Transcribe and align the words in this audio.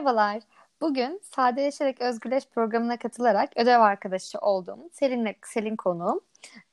Merhabalar. 0.00 0.42
Bugün 0.80 1.20
Sadeleşerek 1.22 2.00
Özgürleş 2.00 2.46
programına 2.48 2.96
katılarak 2.98 3.56
ödev 3.56 3.80
arkadaşı 3.80 4.38
olduğum 4.38 4.88
Selin'le 4.92 5.34
Selin 5.46 5.76
konuğum. 5.76 6.20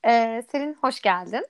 Ee, 0.05 0.43
Selin 0.51 0.73
hoş 0.81 1.01
geldin. 1.01 1.45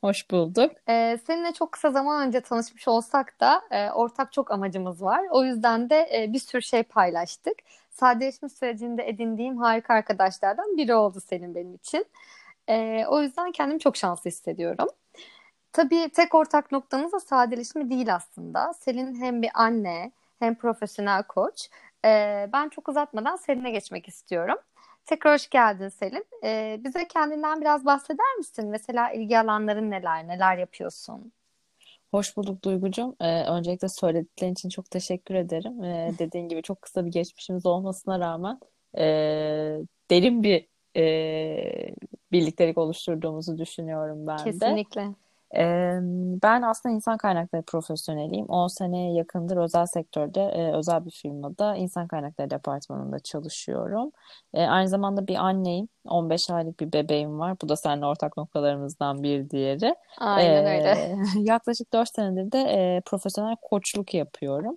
Hoş 0.00 0.30
bulduk. 0.30 0.72
Ee, 0.88 1.18
seninle 1.26 1.52
çok 1.52 1.72
kısa 1.72 1.90
zaman 1.90 2.26
önce 2.26 2.40
tanışmış 2.40 2.88
olsak 2.88 3.40
da 3.40 3.62
e, 3.70 3.90
ortak 3.90 4.32
çok 4.32 4.50
amacımız 4.50 5.02
var. 5.02 5.22
O 5.30 5.44
yüzden 5.44 5.90
de 5.90 6.08
e, 6.14 6.32
bir 6.32 6.38
sürü 6.38 6.62
şey 6.62 6.82
paylaştık. 6.82 7.54
Sadeleşme 7.90 8.48
sürecinde 8.48 9.08
edindiğim 9.08 9.58
harika 9.58 9.94
arkadaşlardan 9.94 10.76
biri 10.76 10.94
oldu 10.94 11.20
Selin 11.20 11.54
benim 11.54 11.74
için. 11.74 12.06
E, 12.68 13.04
o 13.08 13.22
yüzden 13.22 13.52
kendimi 13.52 13.80
çok 13.80 13.96
şanslı 13.96 14.30
hissediyorum. 14.30 14.88
Tabii 15.74 16.08
tek 16.08 16.34
ortak 16.34 16.72
noktamız 16.72 17.12
da 17.12 17.20
sadeleşme 17.20 17.90
değil 17.90 18.14
aslında. 18.14 18.72
Selin 18.72 19.14
hem 19.14 19.42
bir 19.42 19.50
anne 19.54 20.12
hem 20.38 20.54
profesyonel 20.54 21.22
koç. 21.22 21.68
Ee, 22.04 22.48
ben 22.52 22.68
çok 22.68 22.88
uzatmadan 22.88 23.36
Selin'e 23.36 23.70
geçmek 23.70 24.08
istiyorum. 24.08 24.56
Tekrar 25.06 25.34
hoş 25.34 25.50
geldin 25.50 25.88
Selin. 25.88 26.26
Ee, 26.44 26.80
bize 26.84 27.08
kendinden 27.08 27.60
biraz 27.60 27.84
bahseder 27.84 28.34
misin? 28.38 28.68
Mesela 28.68 29.12
ilgi 29.12 29.38
alanların 29.38 29.90
neler, 29.90 30.28
neler 30.28 30.58
yapıyorsun? 30.58 31.32
Hoş 32.10 32.36
bulduk 32.36 32.64
Duygucuğum. 32.64 33.16
Ee, 33.20 33.44
öncelikle 33.44 33.88
söylediklerin 33.88 34.52
için 34.52 34.68
çok 34.68 34.90
teşekkür 34.90 35.34
ederim. 35.34 35.84
Ee, 35.84 36.10
dediğin 36.18 36.48
gibi 36.48 36.62
çok 36.62 36.82
kısa 36.82 37.06
bir 37.06 37.10
geçmişimiz 37.10 37.66
olmasına 37.66 38.20
rağmen 38.20 38.60
e, 38.98 39.04
derin 40.10 40.42
bir 40.42 40.66
e, 40.96 41.94
birliktelik 42.32 42.78
oluşturduğumuzu 42.78 43.58
düşünüyorum 43.58 44.26
ben 44.26 44.38
de. 44.38 44.44
Kesinlikle. 44.44 45.23
Ben 46.42 46.62
aslında 46.62 46.94
insan 46.94 47.16
kaynakları 47.16 47.62
profesyoneliyim. 47.62 48.46
10 48.46 48.66
seneye 48.66 49.12
yakındır 49.12 49.56
özel 49.56 49.86
sektörde, 49.86 50.72
özel 50.74 51.06
bir 51.06 51.10
firmada 51.10 51.76
insan 51.76 52.08
kaynakları 52.08 52.50
departmanında 52.50 53.18
çalışıyorum. 53.18 54.10
Aynı 54.54 54.88
zamanda 54.88 55.26
bir 55.26 55.36
anneyim. 55.36 55.88
15 56.04 56.50
aylık 56.50 56.80
bir 56.80 56.92
bebeğim 56.92 57.38
var. 57.38 57.56
Bu 57.62 57.68
da 57.68 57.76
seninle 57.76 58.06
ortak 58.06 58.36
noktalarımızdan 58.36 59.22
bir 59.22 59.50
diğeri. 59.50 59.94
Aynen 60.18 60.66
öyle. 60.66 61.16
Yaklaşık 61.38 61.92
4 61.92 62.14
senedir 62.14 62.52
de 62.52 63.02
profesyonel 63.06 63.56
koçluk 63.62 64.14
yapıyorum. 64.14 64.76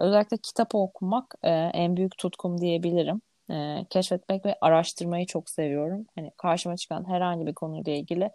Özellikle 0.00 0.36
kitap 0.36 0.74
okumak 0.74 1.34
en 1.42 1.96
büyük 1.96 2.18
tutkum 2.18 2.60
diyebilirim. 2.60 3.20
Keşfetmek 3.90 4.46
ve 4.46 4.56
araştırmayı 4.60 5.26
çok 5.26 5.50
seviyorum. 5.50 6.06
Hani 6.14 6.30
karşıma 6.36 6.76
çıkan 6.76 7.08
herhangi 7.08 7.46
bir 7.46 7.54
konuyla 7.54 7.92
ilgili 7.92 8.30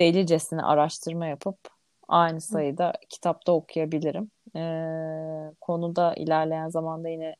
delicesine 0.00 0.62
araştırma 0.62 1.26
yapıp 1.26 1.58
aynı 2.08 2.40
sayıda 2.40 2.92
kitapta 3.08 3.52
okuyabilirim. 3.52 4.30
Ee, 4.56 5.52
konuda 5.60 6.14
ilerleyen 6.14 6.68
zamanda 6.68 7.08
yine 7.08 7.36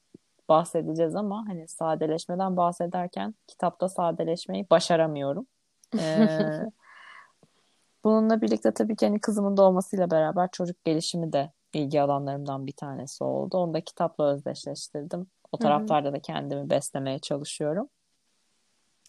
bahsedeceğiz 0.49 1.17
ama 1.17 1.45
hani 1.49 1.69
sadeleşmeden 1.69 2.57
bahsederken 2.57 3.35
kitapta 3.47 3.89
sadeleşmeyi 3.89 4.71
başaramıyorum. 4.71 5.47
Ee, 5.99 6.29
bununla 8.05 8.41
birlikte 8.41 8.75
tabii 8.75 8.97
ki 8.97 9.07
hani 9.07 9.21
kızımın 9.21 9.57
doğmasıyla 9.57 10.11
beraber 10.11 10.49
çocuk 10.53 10.85
gelişimi 10.85 11.33
de 11.33 11.53
ilgi 11.73 12.01
alanlarımdan 12.01 12.67
bir 12.67 12.73
tanesi 12.73 13.25
oldu. 13.25 13.59
Onu 13.59 13.75
da 13.75 13.81
kitapla 13.81 14.33
özdeşleştirdim. 14.33 15.27
O 15.53 15.57
taraflarda 15.59 16.13
da 16.13 16.21
kendimi 16.21 16.71
beslemeye 16.71 17.19
çalışıyorum. 17.19 17.89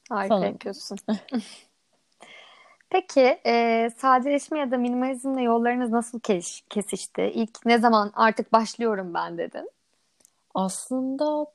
Harika 0.09 0.35
Sanırım. 0.35 0.51
yapıyorsun. 0.51 0.97
Peki 2.97 3.39
e, 3.45 3.89
sadeleşme 3.97 4.59
ya 4.59 4.71
da 4.71 4.77
minimalizmle 4.77 5.41
yollarınız 5.41 5.91
nasıl 5.91 6.19
kes 6.19 6.61
kesişti? 6.69 7.21
İlk 7.21 7.65
ne 7.65 7.79
zaman 7.79 8.11
artık 8.15 8.53
başlıyorum 8.53 9.13
ben 9.13 9.37
dedin? 9.37 9.71
Aslında 10.53 11.45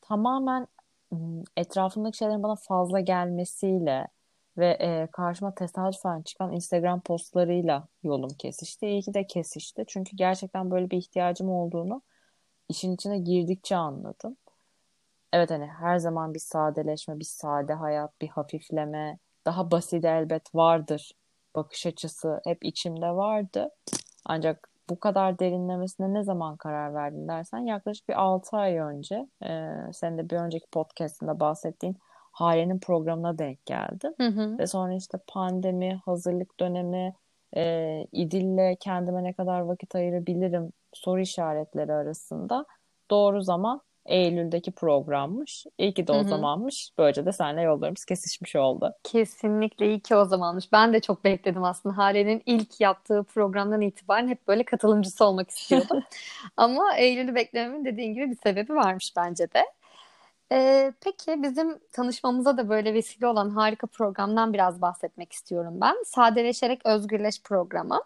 tamamen 0.00 0.66
etrafımdaki 1.56 2.16
şeylerin 2.16 2.42
bana 2.42 2.54
fazla 2.56 3.00
gelmesiyle 3.00 4.08
ve 4.58 4.68
e, 4.70 5.08
karşıma 5.12 5.54
tesadüfen 5.54 6.22
çıkan 6.22 6.52
Instagram 6.52 7.00
postlarıyla 7.00 7.88
yolum 8.02 8.30
kesişti. 8.38 8.86
İyi 8.86 9.02
ki 9.02 9.14
de 9.14 9.26
kesişti. 9.26 9.84
Çünkü 9.88 10.16
gerçekten 10.16 10.70
böyle 10.70 10.90
bir 10.90 10.96
ihtiyacım 10.98 11.50
olduğunu 11.50 12.02
işin 12.68 12.94
içine 12.94 13.18
girdikçe 13.18 13.76
anladım. 13.76 14.36
Evet 15.32 15.50
hani 15.50 15.66
her 15.66 15.98
zaman 15.98 16.34
bir 16.34 16.38
sadeleşme, 16.38 17.18
bir 17.18 17.24
sade 17.24 17.74
hayat, 17.74 18.20
bir 18.20 18.28
hafifleme, 18.28 19.18
daha 19.46 19.70
basit 19.70 20.04
elbet 20.04 20.54
vardır 20.54 21.12
bakış 21.54 21.86
açısı 21.86 22.40
hep 22.44 22.64
içimde 22.64 23.10
vardı. 23.10 23.70
Ancak 24.24 24.68
bu 24.90 25.00
kadar 25.00 25.38
derinlemesine 25.38 26.14
ne 26.14 26.22
zaman 26.24 26.56
karar 26.56 26.94
verdin 26.94 27.28
dersen 27.28 27.58
yaklaşık 27.58 28.08
bir 28.08 28.20
6 28.20 28.56
ay 28.56 28.78
önce 28.78 29.26
e, 29.44 29.70
senin 29.92 30.18
de 30.18 30.30
bir 30.30 30.36
önceki 30.36 30.66
podcastinde 30.72 31.40
bahsettiğin 31.40 31.96
Hale'nin 32.32 32.78
programına 32.78 33.38
denk 33.38 33.66
geldim. 33.66 34.14
Hı 34.20 34.26
hı. 34.26 34.58
Ve 34.58 34.66
sonra 34.66 34.94
işte 34.94 35.18
pandemi, 35.26 36.00
hazırlık 36.04 36.60
dönemi, 36.60 37.14
e, 37.56 38.06
İdil'le 38.12 38.76
kendime 38.80 39.24
ne 39.24 39.32
kadar 39.32 39.60
vakit 39.60 39.94
ayırabilirim 39.94 40.72
soru 40.92 41.20
işaretleri 41.20 41.92
arasında 41.92 42.66
doğru 43.10 43.42
zaman 43.42 43.80
Eylül'deki 44.10 44.70
programmış. 44.72 45.66
İyi 45.78 45.94
ki 45.94 46.06
de 46.06 46.12
o 46.12 46.18
Hı-hı. 46.20 46.28
zamanmış. 46.28 46.90
Böylece 46.98 47.26
de 47.26 47.32
seninle 47.32 47.62
yollarımız 47.62 48.04
kesişmiş 48.04 48.56
oldu. 48.56 48.92
Kesinlikle 49.04 49.86
iyi 49.86 50.00
ki 50.00 50.16
o 50.16 50.24
zamanmış. 50.24 50.72
Ben 50.72 50.92
de 50.92 51.00
çok 51.00 51.24
bekledim 51.24 51.64
aslında. 51.64 51.96
Hale'nin 51.96 52.42
ilk 52.46 52.80
yaptığı 52.80 53.24
programdan 53.24 53.80
itibaren 53.80 54.28
hep 54.28 54.48
böyle 54.48 54.64
katılımcısı 54.64 55.24
olmak 55.24 55.50
istiyordum. 55.50 56.02
Ama 56.56 56.96
Eylül'ü 56.96 57.34
beklememin 57.34 57.84
dediğin 57.84 58.14
gibi 58.14 58.30
bir 58.30 58.36
sebebi 58.36 58.74
varmış 58.74 59.12
bence 59.16 59.52
de. 59.52 59.64
Ee, 60.52 60.92
peki 61.00 61.42
bizim 61.42 61.78
tanışmamıza 61.92 62.56
da 62.56 62.68
böyle 62.68 62.94
vesile 62.94 63.26
olan 63.26 63.50
harika 63.50 63.86
programdan 63.86 64.52
biraz 64.52 64.82
bahsetmek 64.82 65.32
istiyorum 65.32 65.74
ben. 65.80 65.96
Sadeleşerek 66.06 66.86
Özgürleş 66.86 67.42
programı 67.42 68.00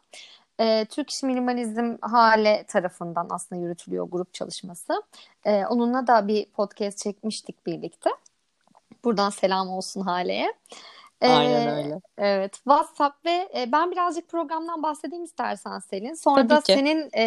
e, 0.60 0.84
Türk 0.84 1.10
İş 1.10 1.22
Minimalizm 1.22 1.96
Hale 2.00 2.64
tarafından 2.68 3.26
aslında 3.30 3.62
yürütülüyor 3.62 4.08
grup 4.10 4.34
çalışması. 4.34 5.02
E, 5.44 5.66
onunla 5.66 6.06
da 6.06 6.28
bir 6.28 6.46
podcast 6.46 6.98
çekmiştik 6.98 7.66
birlikte. 7.66 8.10
Buradan 9.04 9.30
selam 9.30 9.68
olsun 9.68 10.00
Hale'ye. 10.00 10.52
Ee, 11.20 11.28
Aynen 11.28 11.76
öyle. 11.76 12.00
Evet. 12.18 12.54
WhatsApp 12.54 13.26
ve 13.26 13.48
e, 13.56 13.72
ben 13.72 13.90
birazcık 13.90 14.28
programdan 14.28 14.82
bahsedeyim 14.82 15.24
istersen 15.24 15.78
Selin. 15.78 16.14
Sonra 16.14 16.36
Tabii 16.36 16.48
da 16.48 16.60
ki. 16.60 16.72
senin 16.72 17.10
e, 17.12 17.22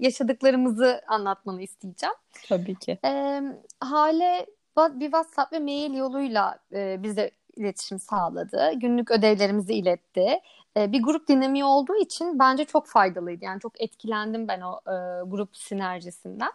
yaşadıklarımızı 0.00 1.02
anlatmanı 1.08 1.62
isteyeceğim. 1.62 2.14
Tabii 2.48 2.74
ki. 2.74 2.98
E, 3.04 3.42
Hale 3.80 4.46
bir 4.78 5.04
WhatsApp 5.04 5.52
ve 5.52 5.58
mail 5.58 5.94
yoluyla 5.94 6.58
e, 6.72 7.02
bize 7.02 7.30
iletişim 7.56 7.98
sağladı. 7.98 8.72
Günlük 8.74 9.10
ödevlerimizi 9.10 9.74
iletti 9.74 10.40
e, 10.76 10.92
bir 10.92 11.02
grup 11.02 11.28
dinamiği 11.28 11.64
olduğu 11.64 11.96
için 11.96 12.38
bence 12.38 12.64
çok 12.64 12.86
faydalıydı. 12.86 13.44
Yani 13.44 13.60
çok 13.60 13.80
etkilendim 13.80 14.48
ben 14.48 14.60
o 14.60 14.80
e, 14.86 14.94
grup 15.26 15.56
sinerjisinden. 15.56 16.52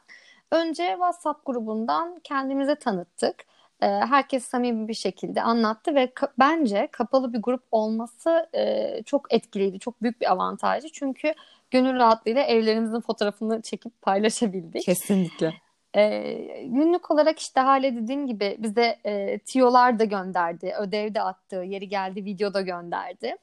Önce 0.51 0.87
WhatsApp 0.87 1.45
grubundan 1.45 2.19
kendimize 2.23 2.75
tanıttık. 2.75 3.45
E, 3.81 3.87
herkes 3.87 4.45
samimi 4.45 4.87
bir 4.87 4.93
şekilde 4.93 5.41
anlattı 5.41 5.95
ve 5.95 6.05
ka- 6.05 6.31
bence 6.39 6.87
kapalı 6.91 7.33
bir 7.33 7.41
grup 7.41 7.63
olması 7.71 8.49
e, 8.53 9.03
çok 9.05 9.33
etkiliydi. 9.33 9.79
Çok 9.79 10.01
büyük 10.01 10.21
bir 10.21 10.31
avantajı. 10.31 10.87
Çünkü 10.91 11.33
gönül 11.71 11.95
rahatlığıyla 11.95 12.41
evlerimizin 12.41 13.01
fotoğrafını 13.01 13.61
çekip 13.61 14.01
paylaşabildik. 14.01 14.83
Kesinlikle. 14.85 15.53
E, 15.95 16.21
günlük 16.65 17.11
olarak 17.11 17.39
işte 17.39 17.59
hale 17.59 17.95
dediğim 17.95 18.27
gibi 18.27 18.55
bize 18.59 18.99
e, 19.05 19.39
tiyolar 19.39 19.99
da 19.99 20.03
gönderdi, 20.03 20.73
ödev 20.79 21.13
de 21.13 21.21
attı, 21.21 21.55
yeri 21.55 21.89
geldi 21.89 22.25
video 22.25 22.53
da 22.53 22.61
gönderdi. 22.61 23.35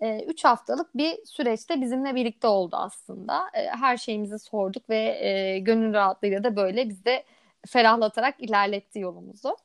3 0.00 0.44
e, 0.44 0.48
haftalık 0.48 0.96
bir 0.96 1.24
süreçte 1.24 1.80
bizimle 1.80 2.14
birlikte 2.14 2.46
oldu 2.46 2.76
aslında. 2.76 3.50
E, 3.54 3.66
her 3.66 3.96
şeyimizi 3.96 4.38
sorduk 4.38 4.90
ve 4.90 4.96
e, 4.96 5.58
gönül 5.58 5.94
rahatlığıyla 5.94 6.44
da 6.44 6.56
böyle 6.56 6.88
bizde 6.88 7.24
ferahlatarak 7.66 8.34
ilerletti 8.38 8.98
yolumuzu. 8.98 9.56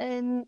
E, 0.00 0.04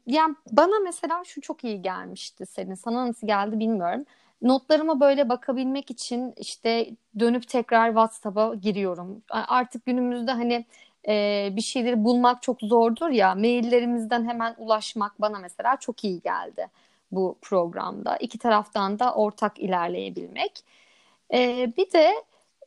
yani 0.06 0.34
bana 0.52 0.80
mesela 0.84 1.24
şu 1.24 1.40
çok 1.40 1.64
iyi 1.64 1.82
gelmişti 1.82 2.46
senin. 2.46 2.74
Sana 2.74 3.08
nasıl 3.08 3.26
geldi 3.26 3.58
bilmiyorum. 3.58 4.04
Notlarıma 4.42 5.00
böyle 5.00 5.28
bakabilmek 5.28 5.90
için 5.90 6.34
işte 6.36 6.90
dönüp 7.18 7.48
tekrar 7.48 7.88
WhatsApp'a 7.88 8.54
giriyorum. 8.54 9.22
Artık 9.30 9.86
günümüzde 9.86 10.32
hani 10.32 10.66
e, 11.08 11.48
bir 11.56 11.60
şeyleri 11.60 12.04
bulmak 12.04 12.42
çok 12.42 12.60
zordur 12.60 13.10
ya. 13.10 13.34
Maillerimizden 13.34 14.28
hemen 14.28 14.54
ulaşmak 14.58 15.20
bana 15.20 15.38
mesela 15.38 15.76
çok 15.76 16.04
iyi 16.04 16.20
geldi 16.20 16.68
bu 17.12 17.38
programda. 17.42 18.16
İki 18.16 18.38
taraftan 18.38 18.98
da 18.98 19.14
ortak 19.14 19.58
ilerleyebilmek. 19.58 20.64
E, 21.34 21.72
bir 21.76 21.92
de 21.92 22.14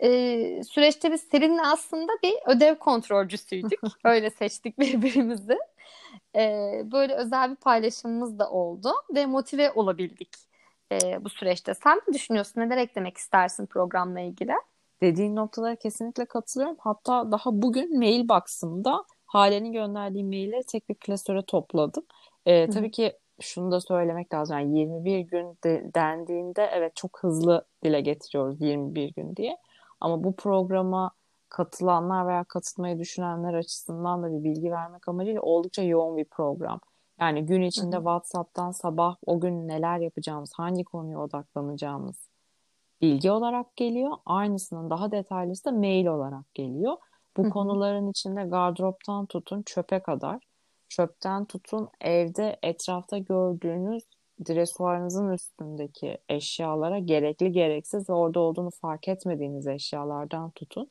e, 0.03 0.63
süreçte 0.63 1.11
biz 1.11 1.21
Selin'le 1.21 1.63
aslında 1.63 2.11
bir 2.23 2.33
ödev 2.45 2.75
kontrolcüsüydük. 2.75 3.79
Öyle 4.03 4.29
seçtik 4.29 4.79
birbirimizi. 4.79 5.57
E, 6.35 6.41
böyle 6.91 7.13
özel 7.13 7.51
bir 7.51 7.55
paylaşımımız 7.55 8.39
da 8.39 8.51
oldu 8.51 8.93
ve 9.15 9.25
motive 9.25 9.71
olabildik 9.71 10.29
e, 10.91 11.23
bu 11.23 11.29
süreçte. 11.29 11.73
Sen 11.73 12.01
ne 12.07 12.13
düşünüyorsun? 12.13 12.61
Neler 12.61 12.77
eklemek 12.77 13.17
istersin 13.17 13.65
programla 13.65 14.19
ilgili? 14.19 14.53
dediğin 15.01 15.35
noktalara 15.35 15.75
kesinlikle 15.75 16.25
katılıyorum. 16.25 16.77
Hatta 16.79 17.31
daha 17.31 17.61
bugün 17.61 17.97
mail 17.97 18.29
box'ımda 18.29 19.05
Hale'nin 19.25 19.73
gönderdiği 19.73 20.23
mailleri 20.23 20.63
tek 20.63 20.89
bir 20.89 20.95
klasöre 20.95 21.41
topladım. 21.41 22.05
Ee, 22.45 22.69
tabii 22.69 22.91
ki 22.91 23.13
şunu 23.41 23.71
da 23.71 23.81
söylemek 23.81 24.33
lazım. 24.33 24.57
Yani 24.57 24.79
21 24.79 25.19
gün 25.19 25.57
de, 25.63 25.91
dendiğinde 25.95 26.69
evet 26.73 26.95
çok 26.95 27.19
hızlı 27.23 27.65
dile 27.83 28.01
getiriyoruz 28.01 28.61
21 28.61 29.13
gün 29.13 29.35
diye. 29.35 29.57
Ama 29.99 30.23
bu 30.23 30.35
programa 30.35 31.11
katılanlar 31.49 32.27
veya 32.27 32.43
katılmayı 32.43 32.99
düşünenler 32.99 33.53
açısından 33.53 34.23
da 34.23 34.31
bir 34.31 34.43
bilgi 34.43 34.71
vermek 34.71 35.07
amacıyla 35.07 35.41
oldukça 35.41 35.83
yoğun 35.83 36.17
bir 36.17 36.25
program. 36.25 36.79
Yani 37.19 37.45
gün 37.45 37.61
içinde 37.61 37.95
hı 37.95 37.99
hı. 37.99 38.03
WhatsApp'tan 38.03 38.71
sabah 38.71 39.15
o 39.25 39.39
gün 39.39 39.67
neler 39.67 39.99
yapacağımız, 39.99 40.51
hangi 40.55 40.83
konuya 40.83 41.19
odaklanacağımız 41.19 42.29
bilgi 43.01 43.31
olarak 43.31 43.75
geliyor. 43.75 44.11
Aynısının 44.25 44.89
daha 44.89 45.11
detaylısı 45.11 45.65
da 45.65 45.71
mail 45.71 46.05
olarak 46.05 46.53
geliyor. 46.53 46.97
Bu 47.37 47.43
hı 47.43 47.47
hı. 47.47 47.51
konuların 47.51 48.07
içinde 48.07 48.43
gardıroptan 48.43 49.25
tutun 49.25 49.61
çöpe 49.61 49.99
kadar, 49.99 50.39
çöpten 50.91 51.45
tutun 51.45 51.89
evde 52.01 52.59
etrafta 52.63 53.17
gördüğünüz 53.17 54.03
dresuarınızın 54.47 55.29
üstündeki 55.29 56.17
eşyalara 56.29 56.99
gerekli 56.99 57.51
gereksiz 57.51 58.09
ve 58.09 58.13
orada 58.13 58.39
olduğunu 58.39 58.69
fark 58.71 59.07
etmediğiniz 59.07 59.67
eşyalardan 59.67 60.51
tutun. 60.51 60.89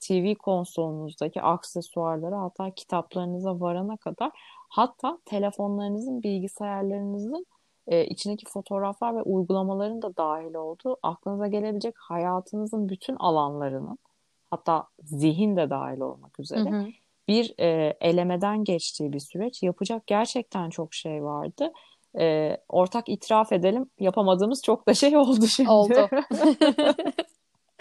TV 0.00 0.34
konsolunuzdaki 0.34 1.42
aksesuarlara 1.42 2.40
hatta 2.40 2.70
kitaplarınıza 2.70 3.60
varana 3.60 3.96
kadar 3.96 4.30
hatta 4.68 5.18
telefonlarınızın, 5.24 6.22
bilgisayarlarınızın 6.22 7.46
e, 7.86 8.06
içindeki 8.06 8.46
fotoğraflar 8.48 9.16
ve 9.16 9.22
uygulamaların 9.22 10.02
da 10.02 10.16
dahil 10.16 10.54
olduğu 10.54 10.96
aklınıza 11.02 11.46
gelebilecek 11.46 11.94
hayatınızın 11.98 12.88
bütün 12.88 13.16
alanlarının 13.16 13.98
hatta 14.50 14.88
zihin 15.04 15.56
de 15.56 15.70
dahil 15.70 16.00
olmak 16.00 16.40
üzere 16.40 16.70
hı 16.70 16.76
hı. 16.76 16.86
Bir 17.32 17.54
e, 17.60 17.96
elemeden 18.00 18.64
geçtiği 18.64 19.12
bir 19.12 19.20
süreç. 19.20 19.62
Yapacak 19.62 20.06
gerçekten 20.06 20.70
çok 20.70 20.94
şey 20.94 21.24
vardı. 21.24 21.72
E, 22.18 22.56
ortak 22.68 23.08
itiraf 23.08 23.52
edelim 23.52 23.90
yapamadığımız 23.98 24.62
çok 24.62 24.88
da 24.88 24.94
şey 24.94 25.16
oldu 25.16 25.46
şimdi. 25.46 25.70
Oldu. 25.70 26.08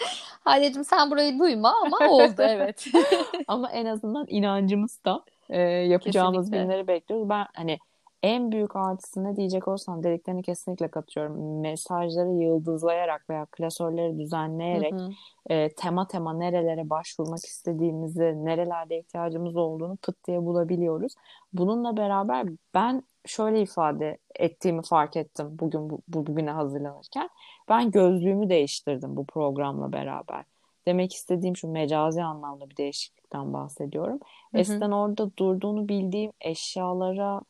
Halil'cim 0.44 0.84
sen 0.84 1.12
burayı 1.12 1.40
duyma 1.40 1.74
ama 1.86 1.98
oldu 2.10 2.42
evet. 2.42 2.86
ama 3.48 3.72
en 3.72 3.86
azından 3.86 4.26
inancımız 4.30 5.06
da 5.06 5.24
e, 5.50 5.62
yapacağımız 5.62 6.46
Kesinlikle. 6.46 6.64
günleri 6.64 6.88
bekliyoruz. 6.88 7.30
Ben 7.30 7.46
hani 7.56 7.80
en 8.24 8.52
büyük 8.52 8.76
artısı 8.76 9.24
ne 9.24 9.36
diyecek 9.36 9.68
olsam 9.68 10.04
dediklerini 10.04 10.44
kesinlikle 10.44 10.88
katıyorum. 10.88 11.62
Mesajları 11.62 12.30
yıldızlayarak 12.30 13.30
veya 13.30 13.46
klasörleri 13.46 14.20
düzenleyerek 14.20 14.94
hı 14.94 14.98
hı. 14.98 15.10
E, 15.50 15.70
tema 15.70 16.08
tema 16.08 16.34
nerelere 16.34 16.90
başvurmak 16.90 17.46
istediğimizi, 17.46 18.46
nerelerde 18.46 19.00
ihtiyacımız 19.00 19.56
olduğunu 19.56 19.98
pıt 19.98 20.28
diye 20.28 20.46
bulabiliyoruz. 20.46 21.14
Bununla 21.54 21.98
beraber 21.98 22.48
ben 22.74 23.04
şöyle 23.26 23.62
ifade 23.62 24.18
ettiğimi 24.36 24.82
fark 24.82 25.16
ettim 25.18 25.48
bugün 25.52 25.90
bu, 25.90 26.02
bugüne 26.08 26.52
hazırlanırken. 26.52 27.30
Ben 27.70 27.92
gözlüğümü 27.92 28.50
değiştirdim 28.50 29.16
bu 29.16 29.26
programla 29.26 29.94
beraber. 29.94 30.46
Demek 30.88 31.14
istediğim 31.14 31.58
şu 31.58 31.68
mecazi 31.68 32.24
anlamda 32.24 32.70
bir 32.70 32.78
değişiklikten 32.78 33.54
bahsediyorum. 33.54 34.20
Hı 34.52 34.58
hı. 34.58 34.62
Eskiden 34.62 34.92
orada 34.92 35.38
durduğunu 35.38 35.90
bildiğim 35.90 36.32
eşyalara, 36.42 37.42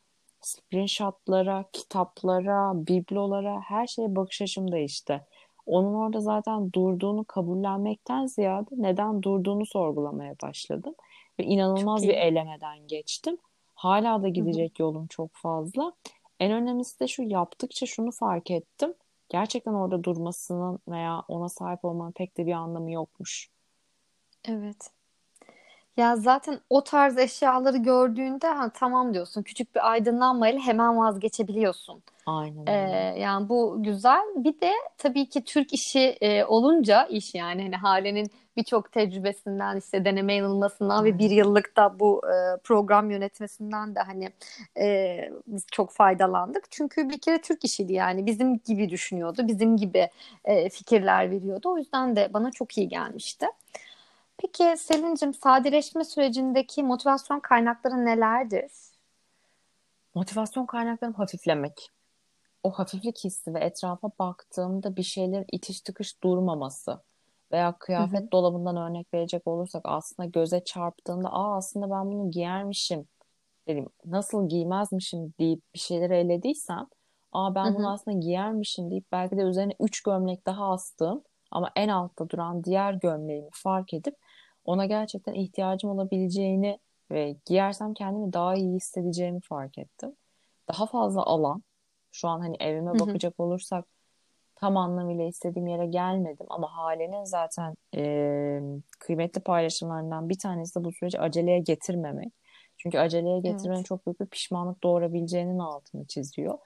screenshotlara, 0.42 1.64
kitaplara, 1.72 2.86
biblolara 2.86 3.60
her 3.60 3.86
şeye 3.86 4.16
bakış 4.16 4.42
açım 4.42 4.72
değişti. 4.72 5.26
Onun 5.66 5.94
orada 5.94 6.20
zaten 6.20 6.72
durduğunu 6.72 7.24
kabullenmekten 7.24 8.26
ziyade 8.26 8.70
neden 8.70 9.22
durduğunu 9.22 9.66
sorgulamaya 9.66 10.34
başladım. 10.42 10.94
Ve 11.40 11.44
inanılmaz 11.44 12.02
bir 12.02 12.14
elemeden 12.14 12.86
geçtim. 12.86 13.38
Hala 13.74 14.22
da 14.22 14.28
gidecek 14.28 14.78
Hı-hı. 14.78 14.82
yolum 14.82 15.06
çok 15.06 15.30
fazla. 15.34 15.92
En 16.40 16.52
önemlisi 16.52 17.00
de 17.00 17.08
şu 17.08 17.22
yaptıkça 17.22 17.86
şunu 17.86 18.10
fark 18.10 18.50
ettim. 18.50 18.94
Gerçekten 19.28 19.72
orada 19.72 20.04
durmasının 20.04 20.78
veya 20.88 21.22
ona 21.28 21.48
sahip 21.48 21.84
olmanın 21.84 22.12
pek 22.12 22.36
de 22.36 22.46
bir 22.46 22.52
anlamı 22.52 22.92
yokmuş. 22.92 23.48
Evet. 24.44 24.90
Ya 25.96 26.16
zaten 26.16 26.60
o 26.70 26.84
tarz 26.84 27.18
eşyaları 27.18 27.76
gördüğünde 27.76 28.46
ha, 28.46 28.70
tamam 28.74 29.14
diyorsun. 29.14 29.42
Küçük 29.42 29.74
bir 29.74 29.90
aydınlanmayla 29.90 30.60
hemen 30.60 30.98
vazgeçebiliyorsun. 30.98 32.02
Aynen 32.26 32.66
Ee, 32.66 33.20
yani 33.20 33.48
bu 33.48 33.82
güzel. 33.82 34.22
Bir 34.36 34.60
de 34.60 34.72
tabii 34.98 35.28
ki 35.28 35.44
Türk 35.44 35.72
işi 35.72 36.16
e, 36.20 36.44
olunca 36.44 37.04
iş 37.04 37.34
yani 37.34 37.62
hani 37.62 37.76
Hale'nin 37.76 38.30
birçok 38.56 38.92
tecrübesinden 38.92 39.76
işte 39.76 40.04
deneme 40.04 40.34
yanılmasından 40.34 41.04
ve 41.04 41.18
bir 41.18 41.30
yıllık 41.30 41.76
da 41.76 42.00
bu 42.00 42.22
e, 42.26 42.56
program 42.64 43.10
yönetmesinden 43.10 43.94
de 43.94 44.00
hani 44.00 44.30
e, 44.80 45.18
biz 45.46 45.66
çok 45.72 45.92
faydalandık. 45.92 46.64
Çünkü 46.70 47.08
bir 47.08 47.18
kere 47.18 47.40
Türk 47.40 47.64
işiydi 47.64 47.92
yani 47.92 48.26
bizim 48.26 48.58
gibi 48.58 48.90
düşünüyordu, 48.90 49.48
bizim 49.48 49.76
gibi 49.76 50.08
e, 50.44 50.68
fikirler 50.68 51.30
veriyordu. 51.30 51.70
O 51.70 51.78
yüzden 51.78 52.16
de 52.16 52.30
bana 52.32 52.50
çok 52.50 52.78
iyi 52.78 52.88
gelmişti. 52.88 53.46
Peki 54.42 54.76
Selin'cim 54.76 55.34
sadeleşme 55.34 56.04
sürecindeki 56.04 56.82
motivasyon 56.82 57.40
kaynakları 57.40 58.04
nelerdir? 58.04 58.70
Motivasyon 60.14 60.66
kaynaklarım 60.66 61.14
hafiflemek. 61.14 61.90
O 62.62 62.70
hafiflik 62.70 63.24
hissi 63.24 63.54
ve 63.54 63.60
etrafa 63.60 64.10
baktığımda 64.18 64.96
bir 64.96 65.02
şeyler 65.02 65.44
itiş 65.52 65.80
tıkış 65.80 66.22
durmaması 66.22 67.00
veya 67.52 67.78
kıyafet 67.78 68.20
hı 68.20 68.24
hı. 68.24 68.30
dolabından 68.32 68.76
örnek 68.76 69.14
verecek 69.14 69.46
olursak 69.46 69.82
aslında 69.84 70.28
göze 70.28 70.64
çarptığında 70.64 71.28
aa 71.28 71.56
aslında 71.56 71.90
ben 71.90 72.12
bunu 72.12 72.30
giyermişim 72.30 73.08
dedim 73.68 73.88
nasıl 74.04 74.48
giymezmişim 74.48 75.34
deyip 75.40 75.62
bir 75.74 75.78
şeyleri 75.78 76.14
elediysem 76.14 76.86
aa 77.32 77.54
ben 77.54 77.64
hı 77.64 77.70
hı. 77.70 77.74
bunu 77.74 77.92
aslında 77.92 78.18
giyermişim 78.18 78.90
deyip 78.90 79.12
belki 79.12 79.36
de 79.36 79.42
üzerine 79.42 79.72
üç 79.80 80.02
gömlek 80.02 80.46
daha 80.46 80.72
astım 80.72 81.22
ama 81.50 81.70
en 81.76 81.88
altta 81.88 82.28
duran 82.28 82.64
diğer 82.64 82.94
gömleğimi 82.94 83.48
fark 83.52 83.94
edip 83.94 84.16
ona 84.64 84.86
gerçekten 84.86 85.34
ihtiyacım 85.34 85.90
olabileceğini 85.90 86.78
ve 87.10 87.36
giyersem 87.46 87.94
kendimi 87.94 88.32
daha 88.32 88.54
iyi 88.54 88.74
hissedeceğimi 88.74 89.40
fark 89.40 89.78
ettim. 89.78 90.16
Daha 90.68 90.86
fazla 90.86 91.22
alan. 91.22 91.62
Şu 92.12 92.28
an 92.28 92.40
hani 92.40 92.56
evime 92.60 92.90
Hı-hı. 92.90 92.98
bakacak 92.98 93.40
olursak 93.40 93.84
tam 94.54 94.76
anlamıyla 94.76 95.24
istediğim 95.24 95.68
yere 95.68 95.86
gelmedim 95.86 96.46
ama 96.48 96.76
Hale'nin 96.76 97.24
zaten 97.24 97.74
e, 97.96 98.60
kıymetli 98.98 99.40
paylaşımlarından 99.40 100.28
bir 100.28 100.38
tanesi 100.38 100.80
de 100.80 100.84
bu 100.84 100.92
süreci 100.92 101.20
aceleye 101.20 101.58
getirmemek. 101.58 102.32
Çünkü 102.76 102.98
aceleye 102.98 103.40
getirmenin 103.40 103.76
evet. 103.76 103.86
çok 103.86 104.06
büyük 104.06 104.20
bir 104.20 104.26
pişmanlık 104.26 104.82
doğurabileceğinin 104.82 105.58
altını 105.58 106.06
çiziyor. 106.06 106.58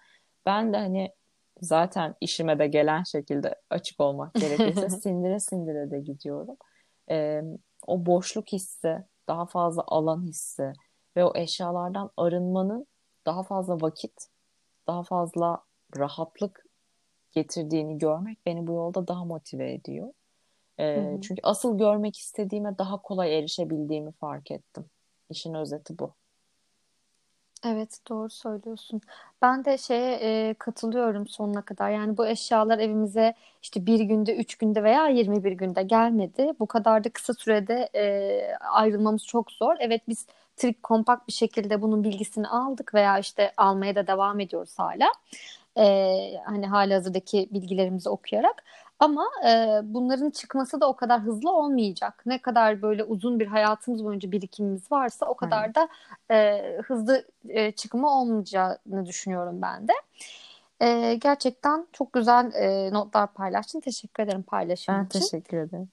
Ben 0.46 0.72
de 0.72 0.76
hani 0.76 1.12
zaten 1.60 2.14
işime 2.20 2.58
de 2.58 2.66
gelen 2.66 3.02
şekilde 3.02 3.54
açık 3.70 4.00
olmak 4.00 4.34
gerekirse 4.34 4.90
sindire 5.00 5.40
sindire 5.40 5.90
de 5.90 6.00
gidiyorum. 6.00 6.56
E, 7.10 7.42
o 7.86 8.06
boşluk 8.06 8.52
hissi, 8.52 9.04
daha 9.28 9.46
fazla 9.46 9.84
alan 9.86 10.22
hissi 10.22 10.72
ve 11.16 11.24
o 11.24 11.32
eşyalardan 11.36 12.10
arınmanın 12.16 12.86
daha 13.26 13.42
fazla 13.42 13.80
vakit, 13.80 14.26
daha 14.86 15.02
fazla 15.02 15.62
rahatlık 15.96 16.66
getirdiğini 17.32 17.98
görmek 17.98 18.46
beni 18.46 18.66
bu 18.66 18.72
yolda 18.72 19.08
daha 19.08 19.24
motive 19.24 19.72
ediyor. 19.72 20.12
Ee, 20.80 21.18
Çünkü 21.22 21.40
asıl 21.42 21.78
görmek 21.78 22.18
istediğime 22.18 22.78
daha 22.78 23.02
kolay 23.02 23.38
erişebildiğimi 23.38 24.12
fark 24.12 24.50
ettim. 24.50 24.84
İşin 25.30 25.54
özeti 25.54 25.98
bu. 25.98 26.14
Evet 27.66 27.98
doğru 28.08 28.30
söylüyorsun. 28.30 29.00
Ben 29.42 29.64
de 29.64 29.78
şeye 29.78 30.18
e, 30.22 30.54
katılıyorum 30.54 31.26
sonuna 31.26 31.62
kadar. 31.62 31.90
Yani 31.90 32.16
bu 32.16 32.26
eşyalar 32.26 32.78
evimize 32.78 33.34
işte 33.62 33.86
bir 33.86 34.00
günde, 34.00 34.36
üç 34.36 34.54
günde 34.58 34.82
veya 34.82 35.08
21 35.08 35.52
günde 35.52 35.82
gelmedi. 35.82 36.52
Bu 36.60 36.66
kadar 36.66 37.04
da 37.04 37.08
kısa 37.10 37.34
sürede 37.34 37.88
e, 37.94 38.56
ayrılmamız 38.56 39.26
çok 39.26 39.52
zor. 39.52 39.76
Evet 39.80 40.02
biz 40.08 40.26
trik 40.56 40.82
kompakt 40.82 41.28
bir 41.28 41.32
şekilde 41.32 41.82
bunun 41.82 42.04
bilgisini 42.04 42.48
aldık 42.48 42.94
veya 42.94 43.18
işte 43.18 43.52
almaya 43.56 43.94
da 43.94 44.06
devam 44.06 44.40
ediyoruz 44.40 44.78
hala. 44.78 45.12
E, 45.78 45.84
hani 46.44 46.66
hali 46.66 46.94
hazırdaki 46.94 47.48
bilgilerimizi 47.52 48.08
okuyarak. 48.08 48.64
Ama 49.00 49.30
e, 49.48 49.80
bunların 49.82 50.30
çıkması 50.30 50.80
da 50.80 50.88
o 50.88 50.96
kadar 50.96 51.20
hızlı 51.20 51.52
olmayacak. 51.52 52.22
Ne 52.26 52.42
kadar 52.42 52.82
böyle 52.82 53.04
uzun 53.04 53.40
bir 53.40 53.46
hayatımız 53.46 54.04
boyunca 54.04 54.32
birikimimiz 54.32 54.92
varsa 54.92 55.26
o 55.26 55.34
kadar 55.34 55.74
da 55.74 55.88
e, 56.30 56.60
hızlı 56.84 57.26
e, 57.48 57.72
çıkımı 57.72 58.10
olmayacağını 58.10 59.06
düşünüyorum 59.06 59.62
ben 59.62 59.88
de. 59.88 59.92
E, 60.80 61.14
gerçekten 61.14 61.86
çok 61.92 62.12
güzel 62.12 62.52
e, 62.54 62.92
notlar 62.92 63.32
paylaştın. 63.32 63.80
Teşekkür 63.80 64.22
ederim 64.22 64.42
paylaşım 64.42 64.94
ben 64.94 65.04
için. 65.04 65.20
Ben 65.20 65.20
teşekkür 65.20 65.56
ederim. 65.56 65.88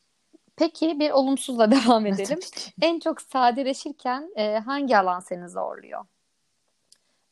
Peki 0.55 0.99
bir 0.99 1.11
olumsuzla 1.11 1.71
devam 1.85 2.05
edelim. 2.05 2.39
en 2.81 2.99
çok 2.99 3.21
sadeleşirken 3.21 4.31
e, 4.35 4.59
hangi 4.59 4.97
alan 4.97 5.19
seni 5.19 5.49
zorluyor? 5.49 6.05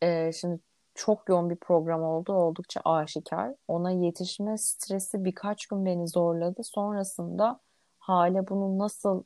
E, 0.03 0.31
şimdi 0.33 0.59
çok 1.01 1.29
yoğun 1.29 1.49
bir 1.49 1.55
program 1.55 2.03
oldu. 2.03 2.33
Oldukça 2.33 2.81
aşikar. 2.85 3.53
Ona 3.67 3.91
yetişme 3.91 4.57
stresi 4.57 5.25
birkaç 5.25 5.65
gün 5.65 5.85
beni 5.85 6.07
zorladı. 6.07 6.63
Sonrasında 6.63 7.59
Hale 7.99 8.47
bunu 8.47 8.77
nasıl 8.79 9.23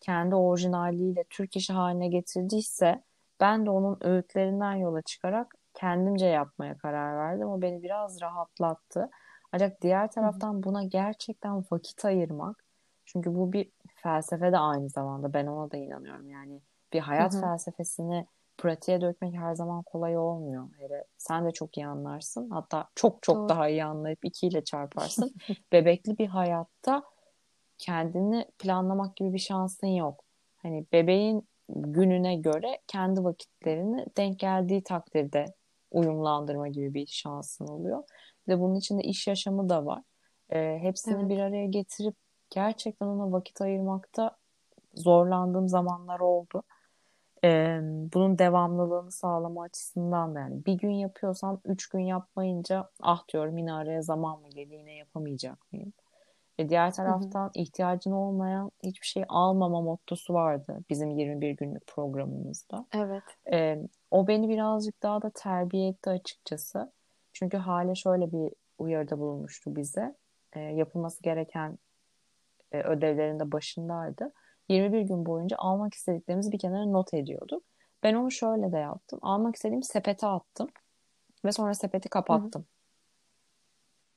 kendi 0.00 0.34
orijinalliğiyle 0.34 1.24
Türk 1.30 1.56
işi 1.56 1.72
haline 1.72 2.08
getirdiyse 2.08 3.02
ben 3.40 3.66
de 3.66 3.70
onun 3.70 3.98
öğütlerinden 4.00 4.74
yola 4.74 5.02
çıkarak 5.02 5.54
kendimce 5.74 6.26
yapmaya 6.26 6.78
karar 6.78 7.16
verdim. 7.16 7.48
O 7.48 7.62
beni 7.62 7.82
biraz 7.82 8.20
rahatlattı. 8.22 9.10
Ancak 9.52 9.82
diğer 9.82 10.10
taraftan 10.10 10.62
buna 10.62 10.84
gerçekten 10.84 11.64
vakit 11.70 12.04
ayırmak 12.04 12.64
çünkü 13.04 13.34
bu 13.34 13.52
bir 13.52 13.70
felsefe 13.94 14.52
de 14.52 14.58
aynı 14.58 14.88
zamanda 14.88 15.32
ben 15.32 15.46
ona 15.46 15.70
da 15.70 15.76
inanıyorum. 15.76 16.30
Yani 16.30 16.60
bir 16.92 17.00
hayat 17.00 17.32
Hı-hı. 17.32 17.40
felsefesini 17.40 18.26
pratiğe 18.60 19.00
dökmek 19.00 19.34
her 19.34 19.54
zaman 19.54 19.82
kolay 19.82 20.18
olmuyor. 20.18 20.68
Hele 20.78 21.04
sen 21.18 21.46
de 21.46 21.50
çok 21.50 21.76
iyi 21.76 21.86
anlarsın. 21.86 22.50
Hatta 22.50 22.88
çok 22.94 23.22
çok 23.22 23.36
Doğru. 23.36 23.48
daha 23.48 23.68
iyi 23.68 23.84
anlayıp 23.84 24.24
ikiyle 24.24 24.64
çarparsın. 24.64 25.34
Bebekli 25.72 26.18
bir 26.18 26.26
hayatta 26.26 27.02
kendini 27.78 28.46
planlamak 28.58 29.16
gibi 29.16 29.32
bir 29.32 29.38
şansın 29.38 29.86
yok. 29.86 30.24
Hani 30.56 30.86
bebeğin 30.92 31.48
gününe 31.68 32.36
göre 32.36 32.78
kendi 32.86 33.24
vakitlerini 33.24 34.06
denk 34.16 34.38
geldiği 34.38 34.82
takdirde 34.82 35.44
uyumlandırma 35.90 36.68
gibi 36.68 36.94
bir 36.94 37.06
şansın 37.06 37.66
oluyor. 37.66 38.04
Ve 38.48 38.60
bunun 38.60 38.74
içinde 38.74 39.02
iş 39.02 39.26
yaşamı 39.26 39.68
da 39.68 39.86
var. 39.86 40.02
E, 40.50 40.78
hepsini 40.82 41.20
evet. 41.20 41.30
bir 41.30 41.38
araya 41.38 41.66
getirip 41.66 42.14
gerçekten 42.50 43.06
ona 43.06 43.32
vakit 43.32 43.60
ayırmakta 43.60 44.36
zorlandığım 44.94 45.68
zamanlar 45.68 46.20
oldu. 46.20 46.62
E, 47.44 47.80
bunun 48.14 48.38
devamlılığını 48.38 49.10
sağlama 49.10 49.62
açısından 49.62 50.34
da 50.34 50.40
yani 50.40 50.66
bir 50.66 50.74
gün 50.74 50.90
yapıyorsam 50.90 51.60
üç 51.64 51.88
gün 51.88 52.00
yapmayınca 52.00 52.90
ah 53.00 53.28
diyorum 53.32 53.58
yine 53.58 53.72
araya 53.72 54.02
zaman 54.02 54.40
mı 54.40 54.50
geldi 54.50 54.74
yine 54.74 54.94
yapamayacak 54.94 55.72
mıyım? 55.72 55.92
Ve 56.60 56.68
diğer 56.68 56.94
taraftan 56.94 57.44
hı 57.44 57.46
hı. 57.46 57.50
ihtiyacın 57.54 58.12
olmayan 58.12 58.70
hiçbir 58.84 59.06
şey 59.06 59.24
almama 59.28 59.80
mottosu 59.80 60.34
vardı 60.34 60.78
bizim 60.90 61.10
21 61.10 61.50
günlük 61.50 61.86
programımızda. 61.86 62.86
Evet. 62.94 63.22
E, 63.52 63.78
o 64.10 64.26
beni 64.26 64.48
birazcık 64.48 65.02
daha 65.02 65.22
da 65.22 65.30
terbiye 65.30 65.88
etti 65.88 66.10
açıkçası. 66.10 66.92
Çünkü 67.32 67.56
Hale 67.56 67.94
şöyle 67.94 68.32
bir 68.32 68.52
uyarıda 68.78 69.18
bulunmuştu 69.18 69.76
bize. 69.76 70.14
E, 70.52 70.60
yapılması 70.60 71.22
gereken 71.22 71.78
e, 72.72 72.82
ödevlerinde 72.82 73.52
başındaydı. 73.52 74.32
21 74.70 75.00
gün 75.00 75.26
boyunca 75.26 75.56
almak 75.56 75.94
istediklerimizi 75.94 76.52
bir 76.52 76.58
kenara 76.58 76.86
not 76.86 77.14
ediyorduk. 77.14 77.62
Ben 78.02 78.14
onu 78.14 78.30
şöyle 78.30 78.72
de 78.72 78.78
yaptım. 78.78 79.18
Almak 79.22 79.56
istediğim 79.56 79.82
sepete 79.82 80.26
attım. 80.26 80.68
Ve 81.44 81.52
sonra 81.52 81.74
sepeti 81.74 82.08
kapattım. 82.08 82.66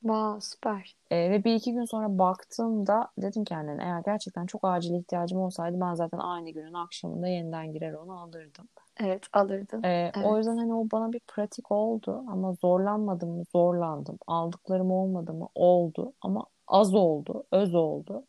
Wow, 0.01 0.41
süper. 0.41 0.95
Ee, 1.11 1.31
ve 1.31 1.43
bir 1.43 1.55
iki 1.55 1.73
gün 1.73 1.85
sonra 1.85 2.17
baktığımda 2.19 3.11
dedim 3.17 3.43
kendine 3.43 3.83
eğer 3.83 4.01
gerçekten 4.05 4.45
çok 4.45 4.61
acil 4.63 4.95
ihtiyacım 4.95 5.39
olsaydı 5.39 5.81
ben 5.81 5.93
zaten 5.93 6.17
aynı 6.17 6.49
günün 6.49 6.73
akşamında 6.73 7.27
yeniden 7.27 7.73
girer 7.73 7.93
onu 7.93 8.19
alırdım. 8.19 8.69
Evet 8.99 9.27
alırdın. 9.33 9.83
Ee, 9.83 10.11
evet. 10.15 10.25
O 10.25 10.37
yüzden 10.37 10.57
hani 10.57 10.73
o 10.73 10.87
bana 10.91 11.13
bir 11.13 11.19
pratik 11.19 11.71
oldu 11.71 12.23
ama 12.27 12.53
zorlanmadım 12.53 13.29
mı 13.29 13.43
zorlandım. 13.51 14.17
Aldıklarım 14.27 14.91
olmadı 14.91 15.33
mı 15.33 15.47
oldu 15.55 16.13
ama 16.21 16.45
az 16.67 16.95
oldu, 16.95 17.43
öz 17.51 17.75
oldu. 17.75 18.23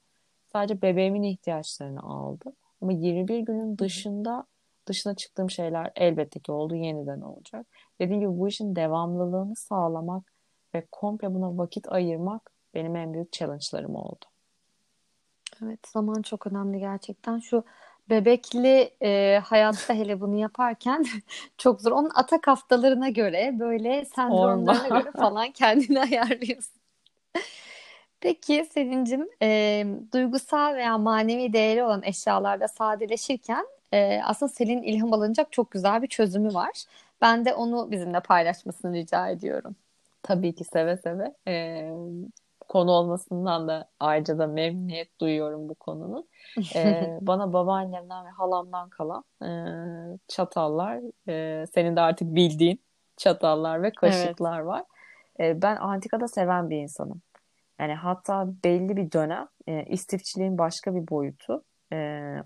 Sadece 0.54 0.82
bebeğimin 0.82 1.22
ihtiyaçlarını 1.22 2.00
aldı. 2.00 2.52
Ama 2.82 2.92
21 2.92 3.38
günün 3.38 3.78
dışında 3.78 4.46
dışına 4.86 5.14
çıktığım 5.14 5.50
şeyler 5.50 5.92
elbette 5.96 6.40
ki 6.40 6.52
oldu, 6.52 6.74
yeniden 6.74 7.20
olacak. 7.20 7.66
Dediğim 8.00 8.20
gibi 8.20 8.38
bu 8.38 8.48
işin 8.48 8.76
devamlılığını 8.76 9.56
sağlamak 9.56 10.32
ve 10.74 10.86
komple 10.92 11.34
buna 11.34 11.58
vakit 11.58 11.92
ayırmak 11.92 12.50
benim 12.74 12.96
en 12.96 13.14
büyük 13.14 13.32
challenge'larım 13.32 13.94
oldu. 13.94 14.24
Evet, 15.64 15.88
zaman 15.88 16.22
çok 16.22 16.46
önemli 16.46 16.78
gerçekten. 16.78 17.38
Şu 17.38 17.64
bebekli 18.10 18.90
e, 19.02 19.40
hayatta 19.44 19.94
hele 19.94 20.20
bunu 20.20 20.36
yaparken 20.36 21.04
çok 21.58 21.80
zor. 21.80 21.92
Onun 21.92 22.10
atak 22.14 22.46
haftalarına 22.46 23.08
göre 23.08 23.56
böyle 23.58 24.04
sendromlarına 24.04 24.98
göre 25.00 25.12
falan 25.12 25.50
kendini 25.50 26.00
ayarlıyorsun. 26.00 26.80
Peki 28.24 28.64
Selin'cim 28.70 29.28
e, 29.42 29.86
duygusal 30.12 30.74
veya 30.74 30.98
manevi 30.98 31.52
değeri 31.52 31.84
olan 31.84 32.02
eşyalarda 32.02 32.68
sadeleşirken 32.68 33.66
e, 33.92 34.20
aslında 34.24 34.52
Selin 34.52 34.82
ilham 34.82 35.12
alınacak 35.12 35.52
çok 35.52 35.70
güzel 35.70 36.02
bir 36.02 36.06
çözümü 36.06 36.54
var. 36.54 36.84
Ben 37.20 37.44
de 37.44 37.54
onu 37.54 37.90
bizimle 37.90 38.20
paylaşmasını 38.20 38.96
rica 38.96 39.28
ediyorum. 39.28 39.76
Tabii 40.22 40.54
ki 40.54 40.64
seve 40.64 40.96
seve. 40.96 41.34
E, 41.48 41.90
konu 42.68 42.90
olmasından 42.90 43.68
da 43.68 43.88
ayrıca 44.00 44.38
da 44.38 44.46
memnuniyet 44.46 45.20
duyuyorum 45.20 45.68
bu 45.68 45.74
konunun. 45.74 46.28
E, 46.74 47.18
bana 47.20 47.52
babaannemden 47.52 48.26
ve 48.26 48.30
halamdan 48.30 48.88
kalan 48.88 49.24
e, 49.42 49.50
çatallar, 50.28 51.00
e, 51.28 51.66
senin 51.74 51.96
de 51.96 52.00
artık 52.00 52.34
bildiğin 52.34 52.80
çatallar 53.16 53.82
ve 53.82 53.92
kaşıklar 53.92 54.58
evet. 54.58 54.66
var. 54.66 54.82
E, 55.40 55.62
ben 55.62 55.76
antikada 55.76 56.28
seven 56.28 56.70
bir 56.70 56.76
insanım. 56.76 57.22
Yani 57.80 57.94
hatta 57.94 58.46
belli 58.64 58.96
bir 58.96 59.12
dönem 59.12 59.48
e, 59.66 59.84
istifçiliğin 59.84 60.58
başka 60.58 60.94
bir 60.94 61.08
boyutu 61.08 61.64
e, 61.92 61.96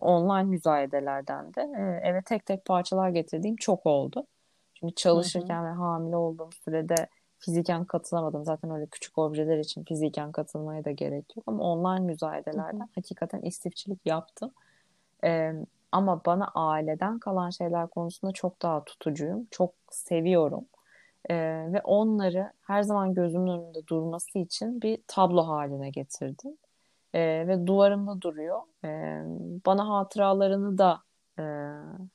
online 0.00 0.44
müzayedelerden 0.44 1.54
de 1.54 1.60
e, 1.60 2.08
eve 2.08 2.22
tek 2.22 2.46
tek 2.46 2.64
parçalar 2.64 3.08
getirdiğim 3.08 3.56
çok 3.56 3.86
oldu. 3.86 4.26
Çünkü 4.74 4.94
çalışırken 4.94 5.64
ve 5.64 5.70
hamile 5.70 6.16
olduğum 6.16 6.50
sürede 6.64 7.08
fiziken 7.38 7.84
katılamadım. 7.84 8.44
Zaten 8.44 8.70
öyle 8.70 8.86
küçük 8.86 9.18
objeler 9.18 9.58
için 9.58 9.84
fiziken 9.84 10.32
katılmaya 10.32 10.84
da 10.84 10.90
gerek 10.90 11.36
yok. 11.36 11.44
Ama 11.46 11.64
online 11.64 12.06
müzayedelerden 12.06 12.80
hı 12.80 12.84
hı. 12.84 12.88
hakikaten 12.94 13.40
istifçilik 13.40 14.06
yaptım. 14.06 14.50
E, 15.24 15.52
ama 15.92 16.24
bana 16.26 16.48
aileden 16.54 17.18
kalan 17.18 17.50
şeyler 17.50 17.86
konusunda 17.86 18.32
çok 18.32 18.62
daha 18.62 18.84
tutucuyum. 18.84 19.46
Çok 19.50 19.74
seviyorum. 19.90 20.64
E, 21.30 21.34
ve 21.72 21.80
onları 21.84 22.52
her 22.60 22.82
zaman 22.82 23.14
gözümün 23.14 23.50
önünde 23.50 23.86
durması 23.86 24.38
için 24.38 24.82
bir 24.82 24.98
tablo 25.06 25.42
haline 25.42 25.90
getirdim. 25.90 26.56
E, 27.14 27.20
ve 27.48 27.66
duvarımda 27.66 28.20
duruyor. 28.20 28.60
E, 28.84 28.88
bana 29.66 29.88
hatıralarını 29.88 30.78
da 30.78 31.02
e, 31.38 31.42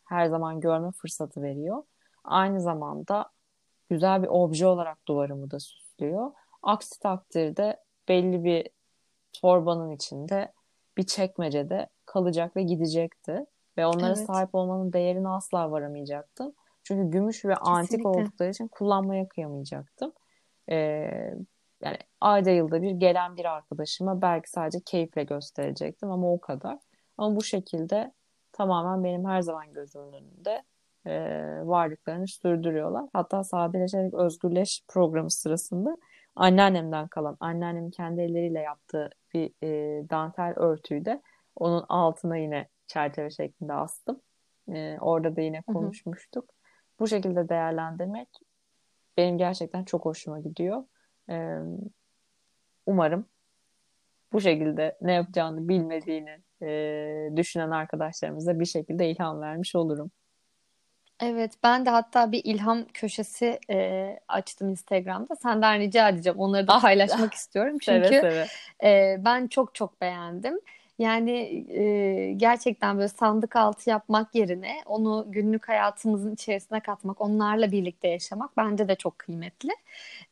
her 0.05 0.25
zaman 0.25 0.59
görme 0.59 0.91
fırsatı 0.91 1.41
veriyor. 1.41 1.83
Aynı 2.23 2.61
zamanda 2.61 3.29
güzel 3.89 4.23
bir 4.23 4.27
obje 4.27 4.67
olarak 4.67 5.07
duvarımı 5.07 5.51
da 5.51 5.59
süslüyor. 5.59 6.31
Aksi 6.63 6.99
takdirde 6.99 7.77
belli 8.07 8.43
bir 8.43 8.69
torbanın 9.33 9.91
içinde 9.91 10.53
bir 10.97 11.03
çekmecede 11.03 11.87
kalacak 12.05 12.55
ve 12.55 12.63
gidecekti. 12.63 13.45
Ve 13.77 13.85
onlara 13.85 14.13
evet. 14.17 14.25
sahip 14.25 14.55
olmanın 14.55 14.93
değerini 14.93 15.29
asla 15.29 15.71
varamayacaktım. 15.71 16.53
Çünkü 16.83 17.11
gümüş 17.11 17.45
ve 17.45 17.53
Kesinlikle. 17.53 17.71
antik 17.71 18.05
oldukları 18.05 18.49
için 18.49 18.67
kullanmaya 18.67 19.27
kıyamayacaktım. 19.27 20.13
Ee, 20.69 20.75
yani 21.83 21.97
ayda 22.21 22.49
yılda 22.49 22.81
bir 22.81 22.91
gelen 22.91 23.37
bir 23.37 23.45
arkadaşıma 23.45 24.21
belki 24.21 24.49
sadece 24.49 24.79
keyifle 24.79 25.23
gösterecektim 25.23 26.11
ama 26.11 26.33
o 26.33 26.39
kadar. 26.39 26.79
Ama 27.17 27.35
bu 27.35 27.43
şekilde 27.43 28.13
tamamen 28.51 29.03
benim 29.03 29.25
her 29.25 29.41
zaman 29.41 29.73
gözümün 29.73 30.13
önünde 30.13 30.63
e, 31.05 31.11
varlıklarını 31.67 32.27
sürdürüyorlar. 32.27 33.05
Hatta 33.13 33.43
sadeleşerek 33.43 34.13
özgürleş 34.13 34.81
programı 34.87 35.31
sırasında 35.31 35.97
anneannemden 36.35 37.07
kalan, 37.07 37.37
anneannemin 37.39 37.91
kendi 37.91 38.21
elleriyle 38.21 38.59
yaptığı 38.59 39.09
bir 39.33 39.51
e, 39.63 39.69
dantel 40.09 40.53
örtüyü 40.55 41.05
de 41.05 41.21
onun 41.55 41.85
altına 41.89 42.37
yine 42.37 42.67
çerçeve 42.87 43.29
şeklinde 43.29 43.73
astım. 43.73 44.21
E, 44.73 44.97
orada 44.99 45.35
da 45.35 45.41
yine 45.41 45.61
konuşmuştuk. 45.61 46.43
Hı 46.43 46.47
hı. 46.47 46.62
Bu 46.99 47.07
şekilde 47.07 47.49
değerlendirmek 47.49 48.29
benim 49.17 49.37
gerçekten 49.37 49.83
çok 49.83 50.05
hoşuma 50.05 50.39
gidiyor. 50.39 50.83
E, 51.29 51.57
umarım 52.85 53.25
bu 54.33 54.41
şekilde 54.41 54.97
ne 55.01 55.13
yapacağını 55.13 55.69
bilmediğini 55.69 56.39
e, 56.61 57.37
düşünen 57.37 57.71
arkadaşlarımıza 57.71 58.59
bir 58.59 58.65
şekilde 58.65 59.09
ilham 59.09 59.41
vermiş 59.41 59.75
olurum. 59.75 60.11
Evet, 61.21 61.53
ben 61.63 61.85
de 61.85 61.89
hatta 61.89 62.31
bir 62.31 62.41
ilham 62.43 62.85
köşesi 62.93 63.59
e, 63.69 64.19
açtım 64.27 64.69
Instagram'da. 64.69 65.35
Senden 65.35 65.79
rica 65.79 66.09
edeceğim. 66.09 66.39
Onları 66.39 66.67
da 66.67 66.79
paylaşmak 66.79 67.33
istiyorum. 67.33 67.77
Çünkü 67.81 68.07
seve, 68.07 68.21
seve. 68.21 68.47
E, 68.89 69.17
ben 69.25 69.47
çok 69.47 69.75
çok 69.75 70.01
beğendim. 70.01 70.59
Yani 70.99 71.65
e, 71.69 72.33
gerçekten 72.37 72.97
böyle 72.97 73.07
sandık 73.07 73.55
altı 73.55 73.89
yapmak 73.89 74.35
yerine 74.35 74.75
onu 74.85 75.25
günlük 75.29 75.69
hayatımızın 75.69 76.33
içerisine 76.33 76.79
katmak, 76.79 77.21
onlarla 77.21 77.71
birlikte 77.71 78.07
yaşamak 78.07 78.57
bence 78.57 78.87
de 78.87 78.95
çok 78.95 79.19
kıymetli. 79.19 79.69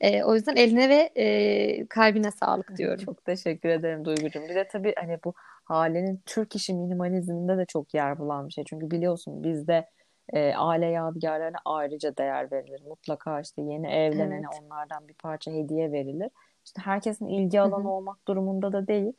E, 0.01 0.23
o 0.23 0.35
yüzden 0.35 0.55
eline 0.55 0.89
ve 0.89 1.11
e, 1.15 1.85
kalbine 1.87 2.31
sağlık 2.31 2.77
diyorum. 2.77 3.05
Çok 3.05 3.25
teşekkür 3.25 3.69
ederim 3.69 4.05
Duygucuğum. 4.05 4.43
Bir 4.49 4.55
de 4.55 4.67
tabii 4.67 4.93
hani 4.97 5.19
bu 5.25 5.33
halenin 5.63 6.21
Türk 6.25 6.55
işi 6.55 6.73
minimalizminde 6.73 7.57
de 7.57 7.65
çok 7.65 7.93
yer 7.93 8.19
bulan 8.19 8.47
bir 8.47 8.53
şey. 8.53 8.63
Çünkü 8.63 8.91
biliyorsun 8.91 9.43
bizde 9.43 9.89
e, 10.33 10.53
aile 10.55 10.85
yadigarlarına 10.85 11.57
ayrıca 11.65 12.17
değer 12.17 12.51
verilir. 12.51 12.81
Mutlaka 12.87 13.41
işte 13.41 13.61
yeni 13.61 13.87
evlenene 13.87 14.45
evet. 14.51 14.61
onlardan 14.63 15.07
bir 15.07 15.13
parça 15.13 15.51
hediye 15.51 15.91
verilir. 15.91 16.29
İşte 16.65 16.81
herkesin 16.81 17.27
ilgi 17.27 17.61
alanı 17.61 17.83
Hı-hı. 17.83 17.91
olmak 17.91 18.27
durumunda 18.27 18.73
da 18.73 18.87
değil. 18.87 19.13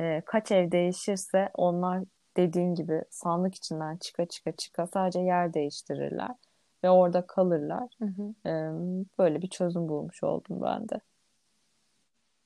E, 0.00 0.22
kaç 0.26 0.52
ev 0.52 0.70
değişirse 0.70 1.50
onlar 1.54 2.04
dediğin 2.36 2.74
gibi 2.74 3.02
sandık 3.10 3.54
içinden 3.54 3.96
çıka 3.96 4.26
çıka 4.26 4.52
çıka 4.52 4.86
sadece 4.86 5.20
yer 5.20 5.54
değiştirirler 5.54 6.34
ve 6.84 6.90
orada 6.90 7.26
kalırlar. 7.26 7.88
Hı 7.98 8.04
hı. 8.04 8.48
E, 8.48 8.52
böyle 9.18 9.42
bir 9.42 9.48
çözüm 9.48 9.88
bulmuş 9.88 10.22
oldum 10.22 10.62
ben 10.62 10.88
de. 10.88 11.00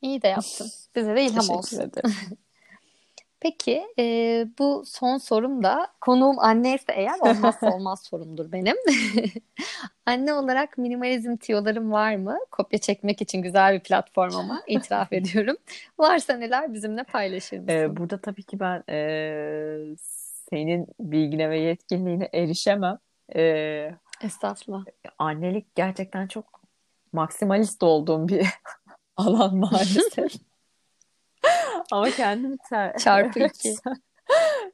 İyi 0.02 0.22
de 0.22 0.28
yaptın. 0.28 0.66
Bize 0.96 1.16
de 1.16 1.24
ilham 1.24 1.50
olsun. 1.50 1.92
Peki 3.40 3.86
e, 3.98 4.04
bu 4.58 4.82
son 4.86 5.18
sorum 5.18 5.62
da 5.62 5.86
konuğum 6.00 6.38
anneyse 6.38 6.92
eğer 6.92 7.18
olmazsa 7.20 7.70
olmaz 7.74 8.02
sorumdur 8.02 8.52
benim. 8.52 8.76
Anne 10.06 10.34
olarak 10.34 10.78
minimalizm 10.78 11.36
tiyolarım 11.36 11.92
var 11.92 12.16
mı? 12.16 12.38
Kopya 12.50 12.78
çekmek 12.78 13.22
için 13.22 13.42
güzel 13.42 13.74
bir 13.74 13.80
platform 13.80 14.36
ama 14.36 14.62
itiraf 14.66 15.12
ediyorum. 15.12 15.56
Varsa 15.98 16.36
neler 16.36 16.74
bizimle 16.74 17.04
paylaşır 17.04 17.58
mısın? 17.58 17.72
Ee, 17.72 17.96
burada 17.96 18.20
tabii 18.20 18.42
ki 18.42 18.60
ben 18.60 18.82
e, 18.88 19.96
senin 20.50 20.86
bilgine 21.00 21.50
ve 21.50 21.58
yetkinliğine 21.58 22.28
erişemem. 22.32 22.98
E, 23.36 23.94
Estağfurullah. 24.22 24.84
Annelik 25.18 25.74
gerçekten 25.74 26.26
çok 26.26 26.60
maksimalist 27.12 27.82
olduğum 27.82 28.28
bir 28.28 28.46
alan 29.16 29.56
maalesef. 29.56 30.32
Ama 31.92 32.10
kendimi 32.10 32.56
ter... 32.68 32.96
Çarpı 32.98 33.40
iki. 33.40 33.74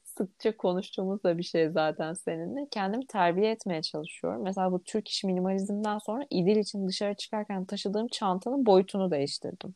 Sıkça 0.04 0.56
konuştuğumuz 0.56 1.24
da 1.24 1.38
bir 1.38 1.42
şey 1.42 1.70
zaten 1.70 2.12
seninle. 2.14 2.68
Kendimi 2.70 3.06
terbiye 3.06 3.50
etmeye 3.50 3.82
çalışıyorum. 3.82 4.42
Mesela 4.42 4.72
bu 4.72 4.82
Türk 4.82 5.08
iş 5.08 5.24
minimalizmden 5.24 5.98
sonra 5.98 6.24
İdil 6.30 6.56
için 6.56 6.88
dışarı 6.88 7.14
çıkarken 7.14 7.64
taşıdığım 7.64 8.08
çantanın 8.08 8.66
boyutunu 8.66 9.10
değiştirdim. 9.10 9.74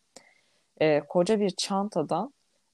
Ee, 0.80 1.00
koca 1.08 1.40
bir 1.40 1.50
çantadan 1.50 2.32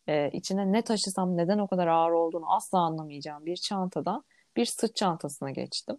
e, 0.09 0.31
içine 0.31 0.73
ne 0.73 0.83
taşısam 0.83 1.37
neden 1.37 1.59
o 1.59 1.67
kadar 1.67 1.87
ağır 1.87 2.11
olduğunu 2.13 2.55
asla 2.55 2.79
anlamayacağım 2.79 3.47
bir 3.47 3.57
çantadan 3.57 4.25
bir 4.57 4.65
sırt 4.65 4.97
çantasına 4.97 5.51
geçtim. 5.51 5.97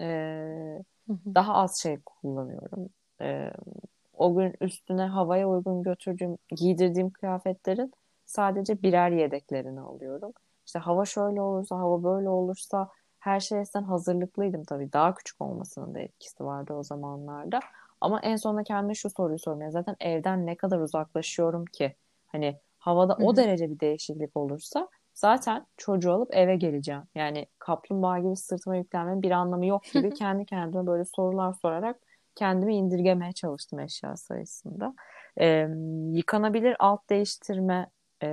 Ee, 0.00 0.78
daha 1.08 1.54
az 1.54 1.82
şey 1.82 1.98
kullanıyorum. 2.06 2.88
Ee, 3.20 3.50
o 4.18 4.34
gün 4.34 4.54
üstüne 4.60 5.02
havaya 5.02 5.48
uygun 5.48 5.82
götürdüğüm, 5.82 6.38
giydirdiğim 6.56 7.10
kıyafetlerin 7.10 7.92
sadece 8.26 8.82
birer 8.82 9.10
yedeklerini 9.10 9.80
alıyorum. 9.80 10.32
İşte 10.66 10.78
hava 10.78 11.04
şöyle 11.04 11.40
olursa, 11.40 11.78
hava 11.78 12.02
böyle 12.04 12.28
olursa 12.28 12.88
her 13.18 13.40
şeyden 13.40 13.82
hazırlıklıydım 13.82 14.64
tabii. 14.64 14.92
Daha 14.92 15.14
küçük 15.14 15.40
olmasının 15.40 15.94
da 15.94 15.98
etkisi 16.00 16.44
vardı 16.44 16.74
o 16.74 16.82
zamanlarda. 16.82 17.60
Ama 18.00 18.20
en 18.20 18.36
sonunda 18.36 18.62
kendime 18.62 18.94
şu 18.94 19.10
soruyu 19.10 19.38
sormaya 19.38 19.70
zaten 19.70 19.96
evden 20.00 20.46
ne 20.46 20.56
kadar 20.56 20.78
uzaklaşıyorum 20.80 21.64
ki? 21.64 21.96
Hani 22.26 22.60
havada 22.78 23.14
Hı-hı. 23.14 23.26
o 23.26 23.36
derece 23.36 23.70
bir 23.70 23.80
değişiklik 23.80 24.36
olursa 24.36 24.88
zaten 25.14 25.66
çocuğu 25.76 26.12
alıp 26.12 26.34
eve 26.34 26.56
geleceğim. 26.56 27.02
Yani 27.14 27.46
kaplumbağa 27.58 28.18
gibi 28.18 28.36
sırtıma 28.36 28.76
yüklenmenin 28.76 29.22
bir 29.22 29.30
anlamı 29.30 29.66
yok 29.66 29.84
gibi 29.92 30.10
kendi 30.14 30.46
kendime 30.46 30.86
böyle 30.86 31.04
sorular 31.04 31.52
sorarak 31.52 32.00
kendimi 32.38 32.76
indirgemeye 32.76 33.32
çalıştım 33.32 33.80
eşya 33.80 34.16
sayısında. 34.16 34.94
E, 35.40 35.68
yıkanabilir 36.12 36.76
alt 36.78 37.10
değiştirme 37.10 37.90
e, 38.22 38.28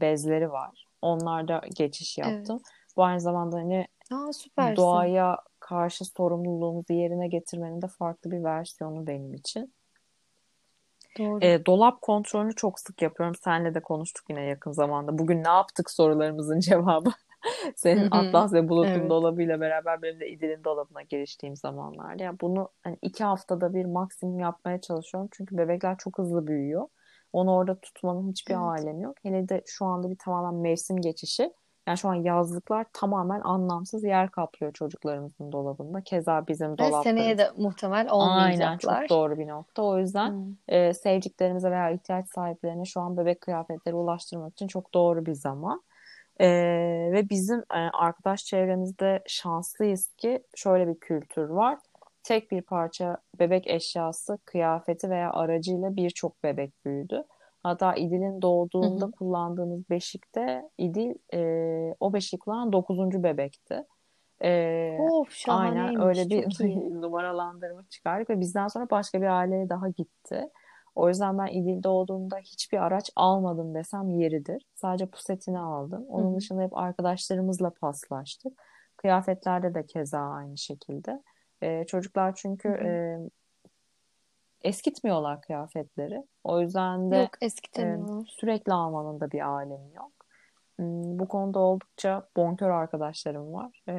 bezleri 0.00 0.52
var. 0.52 0.84
Onlarda 1.02 1.62
geçiş 1.76 2.18
yaptım. 2.18 2.56
Evet. 2.56 2.74
Bu 2.96 3.04
aynı 3.04 3.20
zamanda 3.20 3.56
hani 3.56 3.86
Aa, 4.12 4.76
doğaya 4.76 5.38
karşı 5.60 6.04
sorumluluğumuzu 6.04 6.92
yerine 6.92 7.28
getirmenin 7.28 7.82
de 7.82 7.86
farklı 7.86 8.30
bir 8.30 8.44
versiyonu 8.44 9.06
benim 9.06 9.34
için. 9.34 9.74
Doğru. 11.18 11.44
E, 11.44 11.66
dolap 11.66 12.02
kontrolünü 12.02 12.54
çok 12.54 12.80
sık 12.80 13.02
yapıyorum. 13.02 13.34
Seninle 13.44 13.74
de 13.74 13.80
konuştuk 13.80 14.24
yine 14.30 14.42
yakın 14.42 14.72
zamanda. 14.72 15.18
Bugün 15.18 15.44
ne 15.44 15.48
yaptık 15.48 15.90
sorularımızın 15.90 16.60
cevabı. 16.70 17.10
Senin 17.76 18.08
Atlas 18.10 18.52
ve 18.52 18.68
Bulut'un 18.68 18.90
evet. 18.90 19.10
dolabıyla 19.10 19.60
beraber 19.60 20.02
benim 20.02 20.20
de 20.20 20.28
İdil'in 20.28 20.64
dolabına 20.64 21.02
giriştiğim 21.02 21.56
zamanlarda. 21.56 22.22
Yani 22.22 22.40
bunu 22.40 22.68
hani 22.82 22.98
iki 23.02 23.24
haftada 23.24 23.74
bir 23.74 23.84
maksimum 23.84 24.38
yapmaya 24.38 24.80
çalışıyorum. 24.80 25.28
Çünkü 25.32 25.58
bebekler 25.58 25.96
çok 25.98 26.18
hızlı 26.18 26.46
büyüyor. 26.46 26.88
Onu 27.32 27.54
orada 27.54 27.80
tutmanın 27.80 28.30
hiçbir 28.30 28.54
evet. 28.54 28.62
alemi 28.62 29.02
yok. 29.02 29.16
Hele 29.22 29.48
de 29.48 29.62
şu 29.66 29.84
anda 29.84 30.10
bir 30.10 30.18
tamamen 30.18 30.60
mevsim 30.60 30.96
geçişi. 30.96 31.52
Yani 31.86 31.98
şu 31.98 32.08
an 32.08 32.14
yazlıklar 32.14 32.86
tamamen 32.92 33.40
anlamsız 33.40 34.04
yer 34.04 34.30
kaplıyor 34.30 34.72
çocuklarımızın 34.72 35.52
dolabında. 35.52 36.00
Keza 36.00 36.46
bizim 36.46 36.78
dolaplarımız. 36.78 37.02
Seneye 37.02 37.38
de 37.38 37.50
muhtemel 37.56 38.10
olmayacaklar. 38.10 38.92
Aynen 38.92 39.08
çok 39.08 39.10
doğru 39.10 39.38
bir 39.38 39.48
nokta. 39.48 39.82
O 39.82 39.98
yüzden 39.98 40.30
hmm. 40.30 40.54
e, 40.68 40.94
sevdiklerimize 40.94 41.70
veya 41.70 41.90
ihtiyaç 41.90 42.28
sahiplerine 42.28 42.84
şu 42.84 43.00
an 43.00 43.16
bebek 43.16 43.40
kıyafetleri 43.40 43.94
ulaştırmak 43.94 44.52
için 44.52 44.66
çok 44.66 44.94
doğru 44.94 45.26
bir 45.26 45.34
zaman. 45.34 45.82
Ee, 46.40 47.10
ve 47.12 47.30
bizim 47.30 47.58
e, 47.58 47.78
arkadaş 47.92 48.44
çevremizde 48.44 49.22
şanslıyız 49.26 50.06
ki 50.06 50.42
şöyle 50.54 50.88
bir 50.88 51.00
kültür 51.00 51.48
var. 51.48 51.78
Tek 52.22 52.50
bir 52.50 52.62
parça 52.62 53.16
bebek 53.38 53.66
eşyası, 53.66 54.38
kıyafeti 54.44 55.10
veya 55.10 55.32
aracıyla 55.32 55.96
birçok 55.96 56.42
bebek 56.44 56.84
büyüdü. 56.84 57.24
Hatta 57.62 57.94
İdil'in 57.94 58.42
doğduğunda 58.42 59.04
hı 59.04 59.08
hı. 59.08 59.12
kullandığımız 59.12 59.90
beşikte 59.90 60.70
İdil 60.78 61.14
e, 61.34 61.94
o 62.00 62.12
beşiği 62.12 62.38
kullanan 62.38 62.72
dokuzuncu 62.72 63.22
bebekti. 63.22 63.84
E, 64.42 64.96
of, 65.00 65.28
aynen 65.48 66.00
öyle 66.00 66.28
bir 66.28 66.44
numaralandırma 67.02 67.82
çıkardık 67.90 68.30
ve 68.30 68.40
bizden 68.40 68.68
sonra 68.68 68.90
başka 68.90 69.20
bir 69.20 69.26
aileye 69.26 69.68
daha 69.68 69.88
gitti. 69.88 70.48
O 70.94 71.08
yüzden 71.08 71.38
ben 71.38 71.46
İdil 71.46 71.82
doğduğunda 71.82 72.36
hiçbir 72.36 72.78
araç 72.78 73.10
almadım 73.16 73.74
desem 73.74 74.10
yeridir. 74.10 74.66
Sadece 74.74 75.06
pusetini 75.06 75.58
aldım. 75.58 76.06
Onun 76.08 76.32
Hı. 76.32 76.36
dışında 76.36 76.62
hep 76.62 76.76
arkadaşlarımızla 76.76 77.70
paslaştık. 77.70 78.62
Kıyafetlerde 78.96 79.74
de 79.74 79.86
keza 79.86 80.20
aynı 80.20 80.58
şekilde. 80.58 81.22
Ee, 81.62 81.84
çocuklar 81.86 82.34
çünkü 82.34 82.68
e, 82.68 82.90
eskitmiyorlar 84.62 85.40
kıyafetleri. 85.40 86.22
O 86.44 86.60
yüzden 86.60 87.10
de 87.10 87.16
yok, 87.16 87.30
e, 87.78 87.98
sürekli 88.26 88.72
almanın 88.72 89.20
da 89.20 89.30
bir 89.30 89.40
alemi 89.40 89.94
yok. 89.94 90.12
Hmm, 90.76 91.18
bu 91.18 91.28
konuda 91.28 91.58
oldukça 91.58 92.28
bonkör 92.36 92.70
arkadaşlarım 92.70 93.52
var. 93.52 93.82
Ee, 93.88 93.92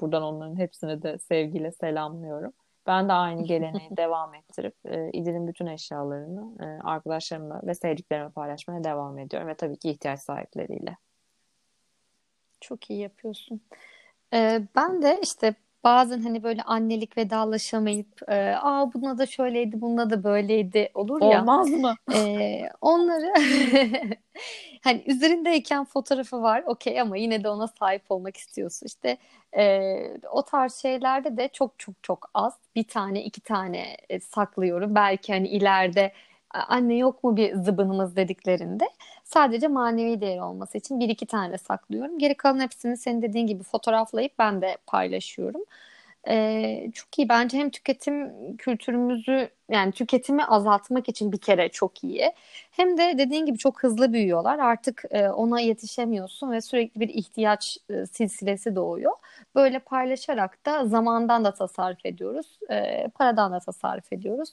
buradan 0.00 0.22
onların 0.22 0.56
hepsine 0.56 1.02
de 1.02 1.18
sevgiyle 1.18 1.72
selamlıyorum. 1.72 2.52
Ben 2.88 3.08
de 3.08 3.12
aynı 3.12 3.42
geleneği 3.46 3.96
devam 3.96 4.34
ettirip 4.34 4.74
e, 4.84 5.10
İdil'in 5.12 5.46
bütün 5.46 5.66
eşyalarını 5.66 6.64
e, 6.64 6.82
arkadaşlarımla 6.82 7.60
ve 7.64 7.74
sevdiklerime 7.74 8.30
paylaşmaya 8.30 8.84
devam 8.84 9.18
ediyorum 9.18 9.48
ve 9.48 9.54
tabii 9.54 9.78
ki 9.78 9.90
ihtiyaç 9.90 10.20
sahipleriyle. 10.20 10.96
Çok 12.60 12.90
iyi 12.90 13.00
yapıyorsun. 13.00 13.60
Ee, 14.34 14.62
ben 14.76 15.02
de 15.02 15.20
işte 15.22 15.54
bazen 15.84 16.20
hani 16.22 16.42
böyle 16.42 16.62
annelik 16.62 17.16
vedalaşamayıp 17.16 18.22
e, 18.28 18.54
aa 18.62 18.92
buna 18.92 19.18
da 19.18 19.26
şöyleydi 19.26 19.80
buna 19.80 20.10
da 20.10 20.24
böyleydi 20.24 20.90
olur 20.94 21.22
ya. 21.22 21.40
Olmaz 21.40 21.70
mı? 21.70 21.94
E, 22.14 22.62
onları 22.80 23.32
hani 24.84 25.02
üzerindeyken 25.06 25.84
fotoğrafı 25.84 26.42
var 26.42 26.62
okey 26.66 27.00
ama 27.00 27.16
yine 27.16 27.44
de 27.44 27.48
ona 27.48 27.68
sahip 27.68 28.02
olmak 28.10 28.36
istiyorsun. 28.36 28.86
İşte 28.86 29.16
e, 29.56 29.96
o 30.32 30.42
tarz 30.42 30.74
şeylerde 30.74 31.36
de 31.36 31.48
çok 31.52 31.78
çok 31.78 31.94
çok 32.02 32.30
az 32.34 32.54
bir 32.76 32.84
tane 32.84 33.24
iki 33.24 33.40
tane 33.40 33.96
e, 34.08 34.20
saklıyorum. 34.20 34.94
Belki 34.94 35.32
hani 35.32 35.48
ileride 35.48 36.12
anne 36.50 36.96
yok 36.96 37.24
mu 37.24 37.36
bir 37.36 37.54
zıbınımız 37.54 38.16
dediklerinde 38.16 38.88
sadece 39.24 39.68
manevi 39.68 40.20
değer 40.20 40.38
olması 40.38 40.78
için 40.78 41.00
bir 41.00 41.08
iki 41.08 41.26
tane 41.26 41.58
saklıyorum. 41.58 42.18
Geri 42.18 42.34
kalan 42.34 42.60
hepsini 42.60 42.96
senin 42.96 43.22
dediğin 43.22 43.46
gibi 43.46 43.62
fotoğraflayıp 43.62 44.32
ben 44.38 44.62
de 44.62 44.78
paylaşıyorum. 44.86 45.64
Ee, 46.28 46.90
çok 46.94 47.18
iyi 47.18 47.28
bence 47.28 47.58
hem 47.58 47.70
tüketim 47.70 48.32
kültürümüzü 48.56 49.50
yani 49.70 49.92
tüketimi 49.92 50.44
azaltmak 50.44 51.08
için 51.08 51.32
bir 51.32 51.38
kere 51.38 51.68
çok 51.68 52.04
iyi. 52.04 52.32
Hem 52.70 52.98
de 52.98 53.14
dediğin 53.18 53.46
gibi 53.46 53.58
çok 53.58 53.82
hızlı 53.82 54.12
büyüyorlar. 54.12 54.58
Artık 54.58 55.04
e, 55.10 55.28
ona 55.28 55.60
yetişemiyorsun 55.60 56.50
ve 56.50 56.60
sürekli 56.60 57.00
bir 57.00 57.08
ihtiyaç 57.08 57.78
e, 57.90 58.06
silsilesi 58.06 58.76
doğuyor. 58.76 59.12
Böyle 59.54 59.78
paylaşarak 59.78 60.66
da 60.66 60.86
zamandan 60.86 61.44
da 61.44 61.54
tasarruf 61.54 62.06
ediyoruz. 62.06 62.58
E, 62.70 63.08
paradan 63.08 63.52
da 63.52 63.60
tasarruf 63.60 64.12
ediyoruz. 64.12 64.48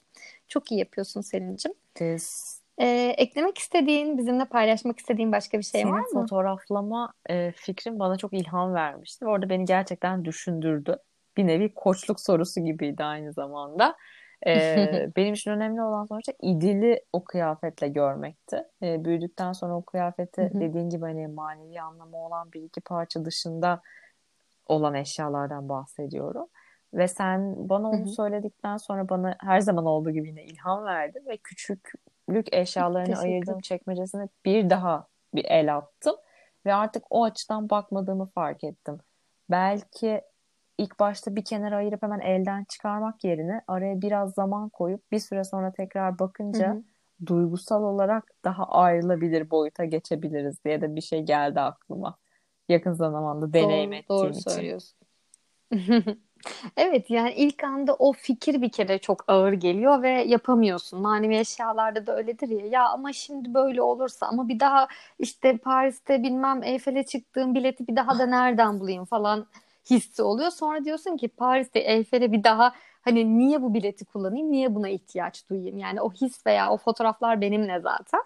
Çok 0.48 0.72
iyi 0.72 0.80
yapıyorsun 0.80 1.22
Selin'cim. 1.22 1.74
Yes. 2.00 2.60
Ee, 2.78 3.16
eklemek 3.18 3.58
istediğin, 3.58 4.18
bizimle 4.18 4.46
paylaşmak 4.46 5.00
istediğin 5.00 5.32
başka 5.32 5.58
bir 5.58 5.64
şey 5.64 5.82
Senin 5.82 5.94
var 5.94 6.00
mı? 6.00 6.22
fotoğraflama 6.22 7.14
e, 7.30 7.52
fikrin 7.52 8.00
bana 8.00 8.18
çok 8.18 8.34
ilham 8.34 8.74
vermişti. 8.74 9.26
Orada 9.26 9.50
beni 9.50 9.66
gerçekten 9.66 10.26
düşündürdü. 10.26 10.98
Bir 11.38 11.48
nevi 11.48 11.74
koçluk 11.74 12.20
sorusu 12.20 12.62
gibiydi 12.62 13.04
aynı 13.04 13.34
zamanda. 13.34 13.96
Ee, 14.48 15.10
benim 15.16 15.34
için 15.34 15.52
önemli 15.52 15.82
olan 15.82 16.06
sonuçta 16.06 16.34
idili 16.42 17.04
o 17.14 17.24
kıyafetle 17.24 17.88
görmekti. 17.88 18.64
Ee, 18.84 19.06
büyüdükten 19.06 19.54
sonra 19.54 19.76
o 19.76 19.82
kıyafeti 19.82 20.52
dediğin 20.54 20.90
gibi 20.90 21.02
hani 21.02 21.28
manevi 21.28 21.82
anlamı 21.82 22.18
olan 22.18 22.52
bir 22.52 22.62
iki 22.62 22.82
parça 22.82 23.26
dışında 23.26 23.82
olan 24.68 24.94
eşyalardan 24.94 25.70
bahsediyorum. 25.70 26.48
Ve 26.94 27.08
sen 27.08 27.70
bana 27.70 27.90
onu 27.90 28.08
söyledikten 28.08 28.78
sonra 28.78 29.10
bana 29.10 29.36
her 29.40 29.60
zaman 29.60 29.86
olduğu 29.86 30.12
gibi 30.12 30.28
yine 30.28 30.44
ilham 30.44 30.86
verdi 30.86 31.22
ve 31.28 31.38
küçüklük 31.38 32.54
eşyalarını 32.54 33.18
ayırdığım 33.18 33.60
çekmecesine 33.60 34.28
bir 34.46 34.70
daha 34.70 35.08
bir 35.36 35.46
el 35.46 35.78
attım 35.78 36.16
ve 36.66 36.74
artık 36.74 37.04
o 37.10 37.24
açıdan 37.24 37.70
bakmadığımı 37.70 38.26
fark 38.26 38.64
ettim. 38.64 38.98
Belki 39.50 40.22
ilk 40.78 41.00
başta 41.00 41.36
bir 41.36 41.46
kenara 41.46 41.76
ayırıp 41.76 42.04
hemen 42.04 42.20
elden 42.20 42.64
çıkarmak 42.64 43.24
yerine 43.24 43.62
araya 43.68 44.02
biraz 44.02 44.34
zaman 44.34 44.70
koyup 44.70 45.12
bir 45.12 45.20
süre 45.20 45.44
sonra 45.44 45.72
tekrar 45.72 46.20
bakınca 46.20 46.74
hı 46.74 46.78
hı. 46.78 46.84
duygusal 47.26 47.84
olarak 47.84 48.32
daha 48.44 48.66
ayrılabilir 48.66 49.50
boyuta 49.50 49.86
geçebiliriz 49.86 50.64
diye 50.66 50.82
de 50.82 50.96
bir 50.96 51.02
şey 51.02 51.22
geldi 51.22 51.62
aklıma. 51.62 52.18
Yakın 52.70 52.94
zamanda 52.94 53.54
deneyim 53.54 53.92
doğru, 53.92 54.00
ettiğim 54.00 54.20
doğru 54.20 54.30
için. 54.30 54.52
söylüyorsun. 54.52 54.98
Evet 56.78 57.10
yani 57.10 57.34
ilk 57.34 57.64
anda 57.64 57.96
o 57.96 58.14
fikir 58.14 58.62
bir 58.62 58.70
kere 58.70 58.98
çok 58.98 59.24
ağır 59.28 59.54
geliyor 59.54 60.02
ve 60.02 60.10
yapamıyorsun. 60.10 61.02
Manevi 61.02 61.38
eşyalarda 61.38 62.08
da 62.08 62.18
öyledir 62.18 62.50
ya. 62.50 62.66
Ya 62.66 62.90
ama 62.90 63.14
şimdi 63.14 63.54
böyle 63.54 63.82
olursa 63.82 64.28
ama 64.28 64.48
bir 64.48 64.60
daha 64.60 64.88
işte 65.20 65.58
Paris'te 65.58 66.24
bilmem 66.24 66.64
Eyfel'e 66.64 67.04
çıktığım 67.04 67.56
bileti 67.56 67.88
bir 67.88 67.96
daha 67.96 68.20
da 68.20 68.26
nereden 68.26 68.80
bulayım 68.80 69.06
falan 69.06 69.46
hissi 69.90 70.22
oluyor. 70.24 70.52
Sonra 70.52 70.86
diyorsun 70.86 71.18
ki 71.18 71.28
Paris'te 71.28 71.80
Eyfel'e 71.80 72.32
bir 72.32 72.44
daha 72.44 72.74
hani 73.02 73.38
niye 73.38 73.62
bu 73.62 73.74
bileti 73.74 74.06
kullanayım, 74.06 74.52
niye 74.52 74.76
buna 74.76 74.90
ihtiyaç 74.90 75.50
duyayım? 75.50 75.78
Yani 75.78 76.02
o 76.02 76.12
his 76.12 76.46
veya 76.46 76.72
o 76.72 76.78
fotoğraflar 76.78 77.42
benimle 77.42 77.80
zaten. 77.80 78.22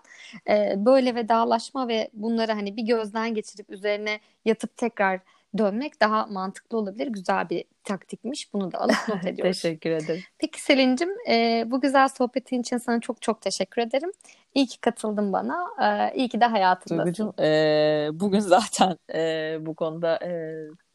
Ee, 0.49 0.73
böyle 0.77 1.15
vedalaşma 1.15 1.87
ve 1.87 2.09
bunları 2.13 2.51
hani 2.51 2.77
bir 2.77 2.83
gözden 2.83 3.33
geçirip 3.33 3.69
üzerine 3.69 4.19
yatıp 4.45 4.77
tekrar 4.77 5.19
dönmek 5.57 6.01
daha 6.01 6.25
mantıklı 6.25 6.77
olabilir. 6.77 7.07
Güzel 7.07 7.49
bir 7.49 7.63
taktikmiş. 7.83 8.53
Bunu 8.53 8.71
da 8.71 8.77
alıp 8.81 8.95
not 9.09 9.25
ediyoruz. 9.25 9.61
teşekkür 9.61 9.89
ederim. 9.89 10.23
Peki 10.37 10.61
Selin'cim 10.61 11.09
e, 11.29 11.63
bu 11.67 11.81
güzel 11.81 12.07
sohbetin 12.07 12.61
için 12.61 12.77
sana 12.77 12.99
çok 12.99 13.21
çok 13.21 13.41
teşekkür 13.41 13.81
ederim. 13.81 14.11
İyi 14.53 14.67
ki 14.67 14.81
katıldın 14.81 15.33
bana. 15.33 15.67
E, 15.81 16.15
iyi 16.15 16.29
ki 16.29 16.41
de 16.41 16.45
hayatındasın. 16.45 17.05
Duygucuğum 17.05 17.43
e, 17.43 18.09
bugün 18.13 18.39
zaten 18.39 18.97
e, 19.13 19.57
bu 19.61 19.75
konuda 19.75 20.19
e, 20.25 20.31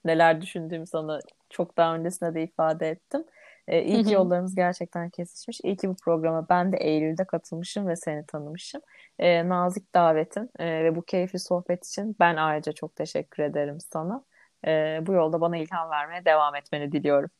neler 0.05 0.41
düşündüğümü 0.41 0.87
sana 0.87 1.21
çok 1.51 1.77
daha 1.77 1.95
öncesinde 1.95 2.35
de 2.35 2.43
ifade 2.43 2.89
ettim. 2.89 3.25
E, 3.69 3.83
iyi 3.83 4.05
ki 4.05 4.13
yollarımız 4.13 4.55
gerçekten 4.55 5.11
kesişmiş. 5.11 5.61
İyi 5.63 5.77
ki 5.77 5.89
bu 5.89 5.97
programa 5.97 6.47
ben 6.49 6.73
de 6.73 6.77
Eylül'de 6.77 7.25
katılmışım 7.25 7.89
ve 7.89 7.97
seni 7.97 8.27
tanımışım. 8.27 8.81
E, 9.19 9.49
nazik 9.49 9.95
davetin 9.95 10.51
e, 10.59 10.85
ve 10.85 10.97
bu 10.97 11.03
keyifli 11.03 11.39
sohbet 11.39 11.87
için 11.87 12.17
ben 12.21 12.37
ayrıca 12.37 12.73
çok 12.73 12.97
teşekkür 12.97 13.43
ederim 13.43 13.79
sana. 13.81 14.25
E, 14.67 15.01
bu 15.07 15.13
yolda 15.13 15.41
bana 15.41 15.57
ilham 15.57 15.91
vermeye 15.91 16.25
devam 16.25 16.57
etmeni 16.57 16.93
diliyorum. 16.93 17.31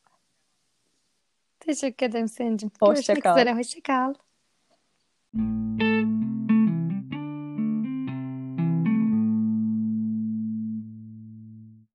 Teşekkür 1.61 2.07
ederim 2.07 2.29
Selin'cim. 2.29 2.71
Görüşmek 2.87 3.27
üzere. 3.27 3.55
Hoşça 3.55 3.81
kal. 3.83 4.15